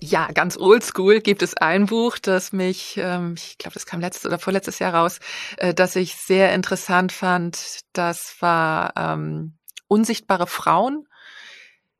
Ja, 0.00 0.28
ganz 0.32 0.56
oldschool 0.56 1.20
gibt 1.20 1.42
es 1.42 1.56
ein 1.56 1.86
Buch, 1.86 2.18
das 2.18 2.52
mich, 2.52 2.96
ähm, 2.98 3.34
ich 3.36 3.58
glaube, 3.58 3.74
das 3.74 3.84
kam 3.84 4.00
letztes 4.00 4.26
oder 4.26 4.38
vorletztes 4.38 4.78
Jahr 4.78 4.94
raus, 4.94 5.18
äh, 5.56 5.74
das 5.74 5.96
ich 5.96 6.14
sehr 6.14 6.54
interessant 6.54 7.10
fand. 7.10 7.80
Das 7.94 8.36
war 8.38 8.92
ähm, 8.96 9.58
Unsichtbare 9.88 10.46
Frauen 10.46 11.08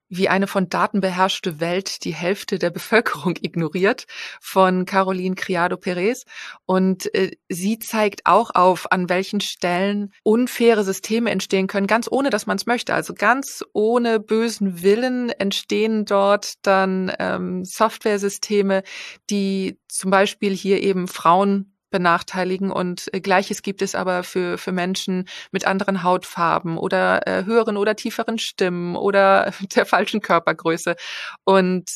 wie 0.08 0.28
eine 0.28 0.46
von 0.46 0.68
Daten 0.68 1.00
beherrschte 1.00 1.60
Welt 1.60 2.04
die 2.04 2.14
Hälfte 2.14 2.58
der 2.58 2.70
Bevölkerung 2.70 3.34
ignoriert 3.40 4.06
von 4.40 4.84
Caroline 4.84 5.34
Criado 5.34 5.76
Perez. 5.76 6.24
Und 6.66 7.12
äh, 7.14 7.32
sie 7.48 7.78
zeigt 7.78 8.22
auch 8.24 8.50
auf, 8.54 8.90
an 8.92 9.08
welchen 9.08 9.40
Stellen 9.40 10.12
unfaire 10.22 10.84
Systeme 10.84 11.30
entstehen 11.30 11.66
können, 11.66 11.86
ganz 11.86 12.08
ohne, 12.10 12.30
dass 12.30 12.46
man 12.46 12.56
es 12.56 12.66
möchte. 12.66 12.94
Also 12.94 13.14
ganz 13.14 13.64
ohne 13.72 14.20
bösen 14.20 14.82
Willen 14.82 15.30
entstehen 15.30 16.04
dort 16.04 16.54
dann 16.62 17.12
ähm, 17.18 17.64
Softwaresysteme, 17.64 18.82
die 19.30 19.78
zum 19.88 20.10
Beispiel 20.10 20.54
hier 20.54 20.82
eben 20.82 21.08
Frauen 21.08 21.74
benachteiligen 21.90 22.70
und 22.70 23.08
äh, 23.12 23.20
gleiches 23.20 23.62
gibt 23.62 23.82
es 23.82 23.94
aber 23.94 24.22
für 24.22 24.58
für 24.58 24.72
Menschen 24.72 25.28
mit 25.50 25.66
anderen 25.66 26.02
Hautfarben 26.02 26.78
oder 26.78 27.26
äh, 27.26 27.44
höheren 27.44 27.76
oder 27.76 27.96
tieferen 27.96 28.38
Stimmen 28.38 28.96
oder 28.96 29.52
der 29.74 29.86
falschen 29.86 30.20
Körpergröße 30.20 30.96
und 31.44 31.90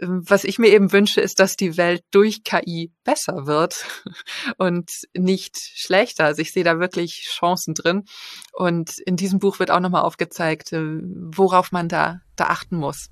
äh, 0.00 0.06
was 0.06 0.44
ich 0.44 0.58
mir 0.58 0.68
eben 0.68 0.92
wünsche 0.92 1.20
ist, 1.20 1.40
dass 1.40 1.56
die 1.56 1.76
Welt 1.76 2.02
durch 2.10 2.44
KI 2.44 2.92
besser 3.04 3.46
wird 3.46 3.86
und 4.58 4.90
nicht 5.14 5.56
schlechter. 5.56 6.24
Also 6.24 6.42
ich 6.42 6.52
sehe 6.52 6.64
da 6.64 6.78
wirklich 6.78 7.28
Chancen 7.28 7.74
drin 7.74 8.04
und 8.52 8.98
in 8.98 9.16
diesem 9.16 9.38
Buch 9.38 9.58
wird 9.58 9.70
auch 9.70 9.80
nochmal 9.80 10.02
aufgezeigt, 10.02 10.72
äh, 10.72 10.82
worauf 10.82 11.72
man 11.72 11.88
da 11.88 12.20
da 12.36 12.46
achten 12.46 12.76
muss. 12.76 13.10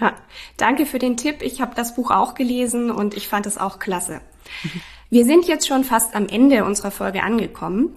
Ja, 0.00 0.14
danke 0.56 0.84
für 0.86 0.98
den 0.98 1.16
Tipp. 1.16 1.42
Ich 1.42 1.60
habe 1.60 1.74
das 1.74 1.94
Buch 1.94 2.10
auch 2.10 2.34
gelesen 2.34 2.90
und 2.90 3.16
ich 3.16 3.28
fand 3.28 3.46
es 3.46 3.58
auch 3.58 3.78
klasse. 3.78 4.20
Mhm. 4.62 4.80
Wir 5.08 5.24
sind 5.24 5.46
jetzt 5.46 5.68
schon 5.68 5.84
fast 5.84 6.14
am 6.14 6.26
Ende 6.26 6.64
unserer 6.64 6.90
Folge 6.90 7.22
angekommen. 7.22 7.94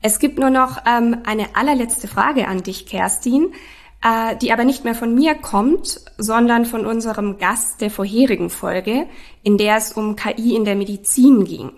Es 0.00 0.18
gibt 0.18 0.38
nur 0.38 0.50
noch 0.50 0.78
ähm, 0.86 1.18
eine 1.24 1.54
allerletzte 1.54 2.08
Frage 2.08 2.48
an 2.48 2.62
dich, 2.62 2.86
Kerstin, 2.86 3.52
äh, 4.02 4.36
die 4.36 4.52
aber 4.52 4.64
nicht 4.64 4.84
mehr 4.84 4.94
von 4.94 5.14
mir 5.14 5.34
kommt, 5.34 6.00
sondern 6.18 6.64
von 6.64 6.86
unserem 6.86 7.38
Gast 7.38 7.80
der 7.80 7.90
vorherigen 7.90 8.50
Folge, 8.50 9.06
in 9.42 9.58
der 9.58 9.76
es 9.76 9.92
um 9.92 10.16
KI 10.16 10.54
in 10.56 10.64
der 10.64 10.76
Medizin 10.76 11.44
ging. 11.44 11.72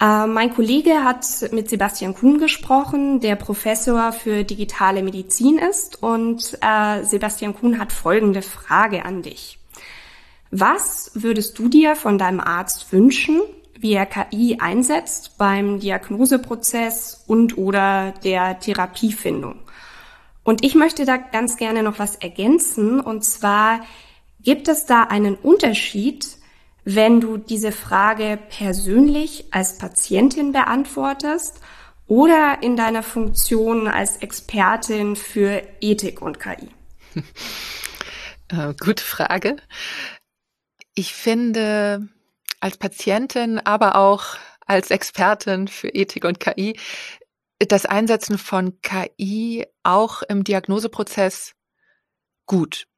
Äh, 0.00 0.26
mein 0.26 0.54
Kollege 0.54 1.04
hat 1.04 1.24
mit 1.52 1.70
Sebastian 1.70 2.14
Kuhn 2.14 2.38
gesprochen, 2.38 3.20
der 3.20 3.36
Professor 3.36 4.12
für 4.12 4.44
digitale 4.44 5.02
Medizin 5.02 5.58
ist. 5.58 6.02
Und 6.02 6.58
äh, 6.60 7.02
Sebastian 7.04 7.54
Kuhn 7.54 7.78
hat 7.78 7.92
folgende 7.92 8.42
Frage 8.42 9.04
an 9.04 9.22
dich. 9.22 9.58
Was 10.50 11.10
würdest 11.14 11.58
du 11.58 11.68
dir 11.68 11.96
von 11.96 12.18
deinem 12.18 12.40
Arzt 12.40 12.92
wünschen, 12.92 13.40
wie 13.78 13.94
er 13.94 14.06
KI 14.06 14.58
einsetzt 14.60 15.38
beim 15.38 15.80
Diagnoseprozess 15.80 17.24
und 17.26 17.58
oder 17.58 18.12
der 18.24 18.58
Therapiefindung. 18.60 19.60
Und 20.42 20.64
ich 20.64 20.74
möchte 20.74 21.04
da 21.04 21.16
ganz 21.16 21.56
gerne 21.56 21.82
noch 21.82 21.98
was 21.98 22.16
ergänzen. 22.16 23.00
Und 23.00 23.24
zwar 23.24 23.80
gibt 24.40 24.68
es 24.68 24.86
da 24.86 25.02
einen 25.02 25.34
Unterschied, 25.34 26.38
wenn 26.84 27.20
du 27.20 27.36
diese 27.36 27.72
Frage 27.72 28.38
persönlich 28.48 29.46
als 29.50 29.76
Patientin 29.78 30.52
beantwortest 30.52 31.60
oder 32.06 32.58
in 32.62 32.76
deiner 32.76 33.02
Funktion 33.02 33.88
als 33.88 34.18
Expertin 34.18 35.16
für 35.16 35.62
Ethik 35.80 36.22
und 36.22 36.38
KI? 36.40 36.68
Äh, 38.48 38.74
gute 38.78 39.02
Frage. 39.02 39.56
Ich 40.94 41.12
finde, 41.14 42.08
als 42.66 42.78
Patientin, 42.78 43.60
aber 43.60 43.94
auch 43.94 44.36
als 44.66 44.90
Expertin 44.90 45.68
für 45.68 45.88
Ethik 45.88 46.24
und 46.24 46.40
KI 46.40 46.76
das 47.60 47.86
Einsetzen 47.86 48.38
von 48.38 48.80
KI 48.82 49.64
auch 49.84 50.22
im 50.22 50.42
Diagnoseprozess 50.42 51.54
gut 52.44 52.88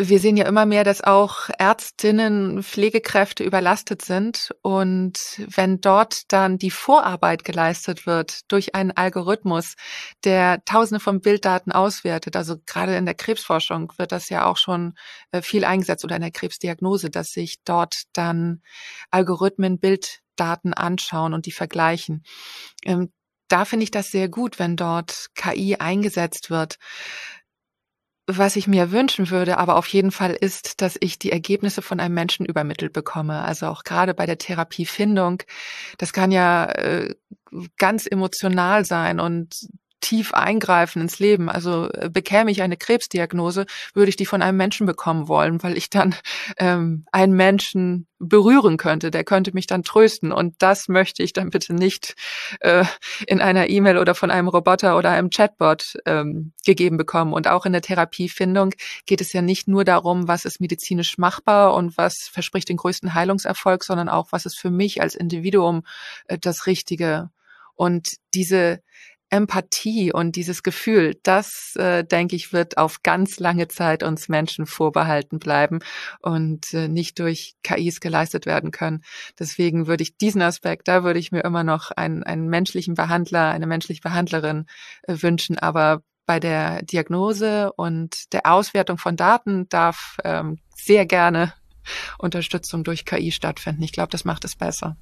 wir 0.00 0.20
sehen 0.20 0.36
ja 0.36 0.46
immer 0.46 0.64
mehr, 0.64 0.84
dass 0.84 1.02
auch 1.02 1.48
Ärztinnen, 1.58 2.62
Pflegekräfte 2.62 3.42
überlastet 3.42 4.02
sind. 4.02 4.54
Und 4.62 5.18
wenn 5.38 5.80
dort 5.80 6.32
dann 6.32 6.56
die 6.56 6.70
Vorarbeit 6.70 7.42
geleistet 7.42 8.06
wird 8.06 8.50
durch 8.50 8.74
einen 8.76 8.92
Algorithmus, 8.92 9.74
der 10.24 10.64
Tausende 10.64 11.00
von 11.00 11.20
Bilddaten 11.20 11.72
auswertet, 11.72 12.36
also 12.36 12.56
gerade 12.64 12.96
in 12.96 13.06
der 13.06 13.14
Krebsforschung 13.14 13.92
wird 13.96 14.12
das 14.12 14.28
ja 14.28 14.46
auch 14.46 14.56
schon 14.56 14.94
äh, 15.32 15.42
viel 15.42 15.64
eingesetzt 15.64 16.04
oder 16.04 16.16
in 16.16 16.22
der 16.22 16.30
Krebsdiagnose, 16.30 17.10
dass 17.10 17.32
sich 17.32 17.56
dort 17.64 18.04
dann 18.12 18.62
Algorithmen 19.10 19.80
Bilddaten 19.80 20.74
anschauen 20.74 21.34
und 21.34 21.46
die 21.46 21.52
vergleichen. 21.52 22.22
Ähm, 22.84 23.12
da 23.48 23.64
finde 23.64 23.84
ich 23.84 23.90
das 23.90 24.10
sehr 24.10 24.28
gut, 24.28 24.58
wenn 24.58 24.76
dort 24.76 25.28
KI 25.34 25.76
eingesetzt 25.76 26.50
wird 26.50 26.76
was 28.30 28.56
ich 28.56 28.68
mir 28.68 28.92
wünschen 28.92 29.30
würde, 29.30 29.56
aber 29.56 29.76
auf 29.76 29.86
jeden 29.86 30.10
Fall 30.10 30.32
ist, 30.32 30.82
dass 30.82 30.98
ich 31.00 31.18
die 31.18 31.32
Ergebnisse 31.32 31.80
von 31.80 31.98
einem 31.98 32.14
Menschen 32.14 32.44
übermittelt 32.44 32.92
bekomme. 32.92 33.40
Also 33.42 33.66
auch 33.66 33.84
gerade 33.84 34.12
bei 34.12 34.26
der 34.26 34.36
Therapiefindung. 34.36 35.42
Das 35.96 36.12
kann 36.12 36.30
ja 36.30 36.66
äh, 36.66 37.14
ganz 37.78 38.06
emotional 38.06 38.84
sein 38.84 39.18
und 39.18 39.68
tief 40.00 40.34
eingreifen 40.34 41.02
ins 41.02 41.18
Leben. 41.18 41.48
Also 41.48 41.90
äh, 41.92 42.08
bekäme 42.10 42.50
ich 42.50 42.62
eine 42.62 42.76
Krebsdiagnose, 42.76 43.66
würde 43.94 44.08
ich 44.08 44.16
die 44.16 44.26
von 44.26 44.42
einem 44.42 44.56
Menschen 44.56 44.86
bekommen 44.86 45.28
wollen, 45.28 45.62
weil 45.62 45.76
ich 45.76 45.90
dann 45.90 46.14
ähm, 46.58 47.04
einen 47.12 47.34
Menschen 47.34 48.06
berühren 48.20 48.78
könnte, 48.78 49.10
der 49.10 49.22
könnte 49.22 49.52
mich 49.52 49.66
dann 49.66 49.84
trösten. 49.84 50.32
Und 50.32 50.56
das 50.58 50.88
möchte 50.88 51.22
ich 51.22 51.32
dann 51.32 51.50
bitte 51.50 51.72
nicht 51.72 52.16
äh, 52.60 52.84
in 53.26 53.40
einer 53.40 53.68
E-Mail 53.68 53.98
oder 53.98 54.14
von 54.14 54.30
einem 54.30 54.48
Roboter 54.48 54.96
oder 54.96 55.10
einem 55.10 55.30
Chatbot 55.30 55.96
ähm, 56.04 56.52
gegeben 56.64 56.96
bekommen. 56.96 57.32
Und 57.32 57.48
auch 57.48 57.64
in 57.64 57.72
der 57.72 57.82
Therapiefindung 57.82 58.72
geht 59.06 59.20
es 59.20 59.32
ja 59.32 59.42
nicht 59.42 59.68
nur 59.68 59.84
darum, 59.84 60.26
was 60.26 60.44
ist 60.44 60.60
medizinisch 60.60 61.16
machbar 61.18 61.74
und 61.74 61.96
was 61.96 62.28
verspricht 62.30 62.68
den 62.68 62.76
größten 62.76 63.14
Heilungserfolg, 63.14 63.84
sondern 63.84 64.08
auch, 64.08 64.32
was 64.32 64.46
ist 64.46 64.58
für 64.58 64.70
mich 64.70 65.00
als 65.00 65.14
Individuum 65.14 65.84
äh, 66.26 66.38
das 66.38 66.66
Richtige. 66.66 67.30
Und 67.74 68.16
diese 68.34 68.82
Empathie 69.30 70.12
und 70.12 70.36
dieses 70.36 70.62
Gefühl, 70.62 71.18
das, 71.22 71.76
äh, 71.76 72.04
denke 72.04 72.36
ich, 72.36 72.52
wird 72.52 72.78
auf 72.78 73.02
ganz 73.02 73.38
lange 73.38 73.68
Zeit 73.68 74.02
uns 74.02 74.28
Menschen 74.28 74.66
vorbehalten 74.66 75.38
bleiben 75.38 75.80
und 76.20 76.72
äh, 76.72 76.88
nicht 76.88 77.18
durch 77.18 77.54
KIs 77.62 78.00
geleistet 78.00 78.46
werden 78.46 78.70
können. 78.70 79.02
Deswegen 79.38 79.86
würde 79.86 80.02
ich 80.02 80.16
diesen 80.16 80.42
Aspekt, 80.42 80.88
da 80.88 81.04
würde 81.04 81.18
ich 81.18 81.32
mir 81.32 81.44
immer 81.44 81.64
noch 81.64 81.90
einen, 81.90 82.22
einen 82.22 82.48
menschlichen 82.48 82.94
Behandler, 82.94 83.50
eine 83.50 83.66
menschliche 83.66 84.00
Behandlerin 84.00 84.66
äh, 85.02 85.16
wünschen. 85.20 85.58
Aber 85.58 86.02
bei 86.26 86.40
der 86.40 86.82
Diagnose 86.82 87.72
und 87.72 88.32
der 88.32 88.46
Auswertung 88.46 88.98
von 88.98 89.16
Daten 89.16 89.68
darf 89.68 90.18
ähm, 90.24 90.58
sehr 90.74 91.06
gerne 91.06 91.54
Unterstützung 92.18 92.84
durch 92.84 93.04
KI 93.04 93.32
stattfinden. 93.32 93.82
Ich 93.82 93.92
glaube, 93.92 94.10
das 94.10 94.24
macht 94.24 94.44
es 94.44 94.56
besser. 94.56 94.96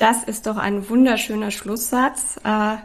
Das 0.00 0.24
ist 0.24 0.46
doch 0.46 0.56
ein 0.56 0.88
wunderschöner 0.88 1.50
Schlusssatz. 1.50 2.40
Äh, 2.42 2.76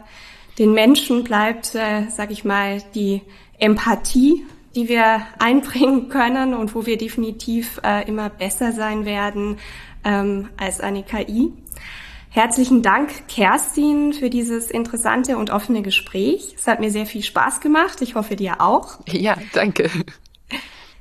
den 0.58 0.74
Menschen 0.74 1.24
bleibt, 1.24 1.74
äh, 1.74 2.08
sag 2.10 2.30
ich 2.30 2.44
mal, 2.44 2.82
die 2.94 3.22
Empathie, 3.58 4.44
die 4.74 4.90
wir 4.90 5.22
einbringen 5.38 6.10
können 6.10 6.52
und 6.52 6.74
wo 6.74 6.84
wir 6.84 6.98
definitiv 6.98 7.80
äh, 7.82 8.06
immer 8.06 8.28
besser 8.28 8.72
sein 8.72 9.06
werden 9.06 9.56
ähm, 10.04 10.50
als 10.58 10.80
eine 10.80 11.04
KI. 11.04 11.54
Herzlichen 12.28 12.82
Dank, 12.82 13.26
Kerstin, 13.28 14.12
für 14.12 14.28
dieses 14.28 14.70
interessante 14.70 15.38
und 15.38 15.48
offene 15.48 15.80
Gespräch. 15.80 16.54
Es 16.58 16.66
hat 16.66 16.80
mir 16.80 16.90
sehr 16.90 17.06
viel 17.06 17.22
Spaß 17.22 17.62
gemacht. 17.62 18.02
Ich 18.02 18.14
hoffe 18.14 18.36
dir 18.36 18.60
auch. 18.60 18.98
Ja, 19.10 19.38
danke. 19.54 19.90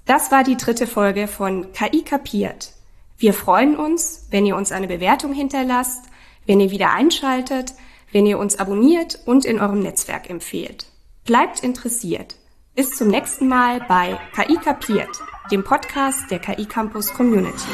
Das 0.08 0.32
war 0.32 0.44
die 0.44 0.58
dritte 0.58 0.88
Folge 0.88 1.28
von 1.28 1.72
KI 1.74 2.02
kapiert. 2.02 2.72
Wir 3.20 3.36
freuen 3.36 3.78
uns, 3.78 4.26
wenn 4.32 4.48
ihr 4.48 4.56
uns 4.56 4.72
eine 4.72 4.88
Bewertung 4.88 5.34
hinterlasst, 5.34 6.06
wenn 6.48 6.60
ihr 6.60 6.72
wieder 6.72 6.94
einschaltet, 6.94 7.76
wenn 8.12 8.26
ihr 8.26 8.40
uns 8.40 8.60
abonniert 8.60 9.20
und 9.26 9.46
in 9.46 9.60
eurem 9.60 9.82
Netzwerk 9.82 10.30
empfehlt. 10.30 10.86
Bleibt 11.26 11.64
interessiert. 11.64 12.36
Bis 12.76 12.92
zum 12.92 13.08
nächsten 13.08 13.48
Mal 13.48 13.82
bei 13.88 14.20
KI 14.36 14.56
kapiert, 14.58 15.10
dem 15.52 15.64
Podcast 15.64 16.30
der 16.30 16.40
KI 16.40 16.66
Campus 16.66 17.14
Community. 17.14 17.72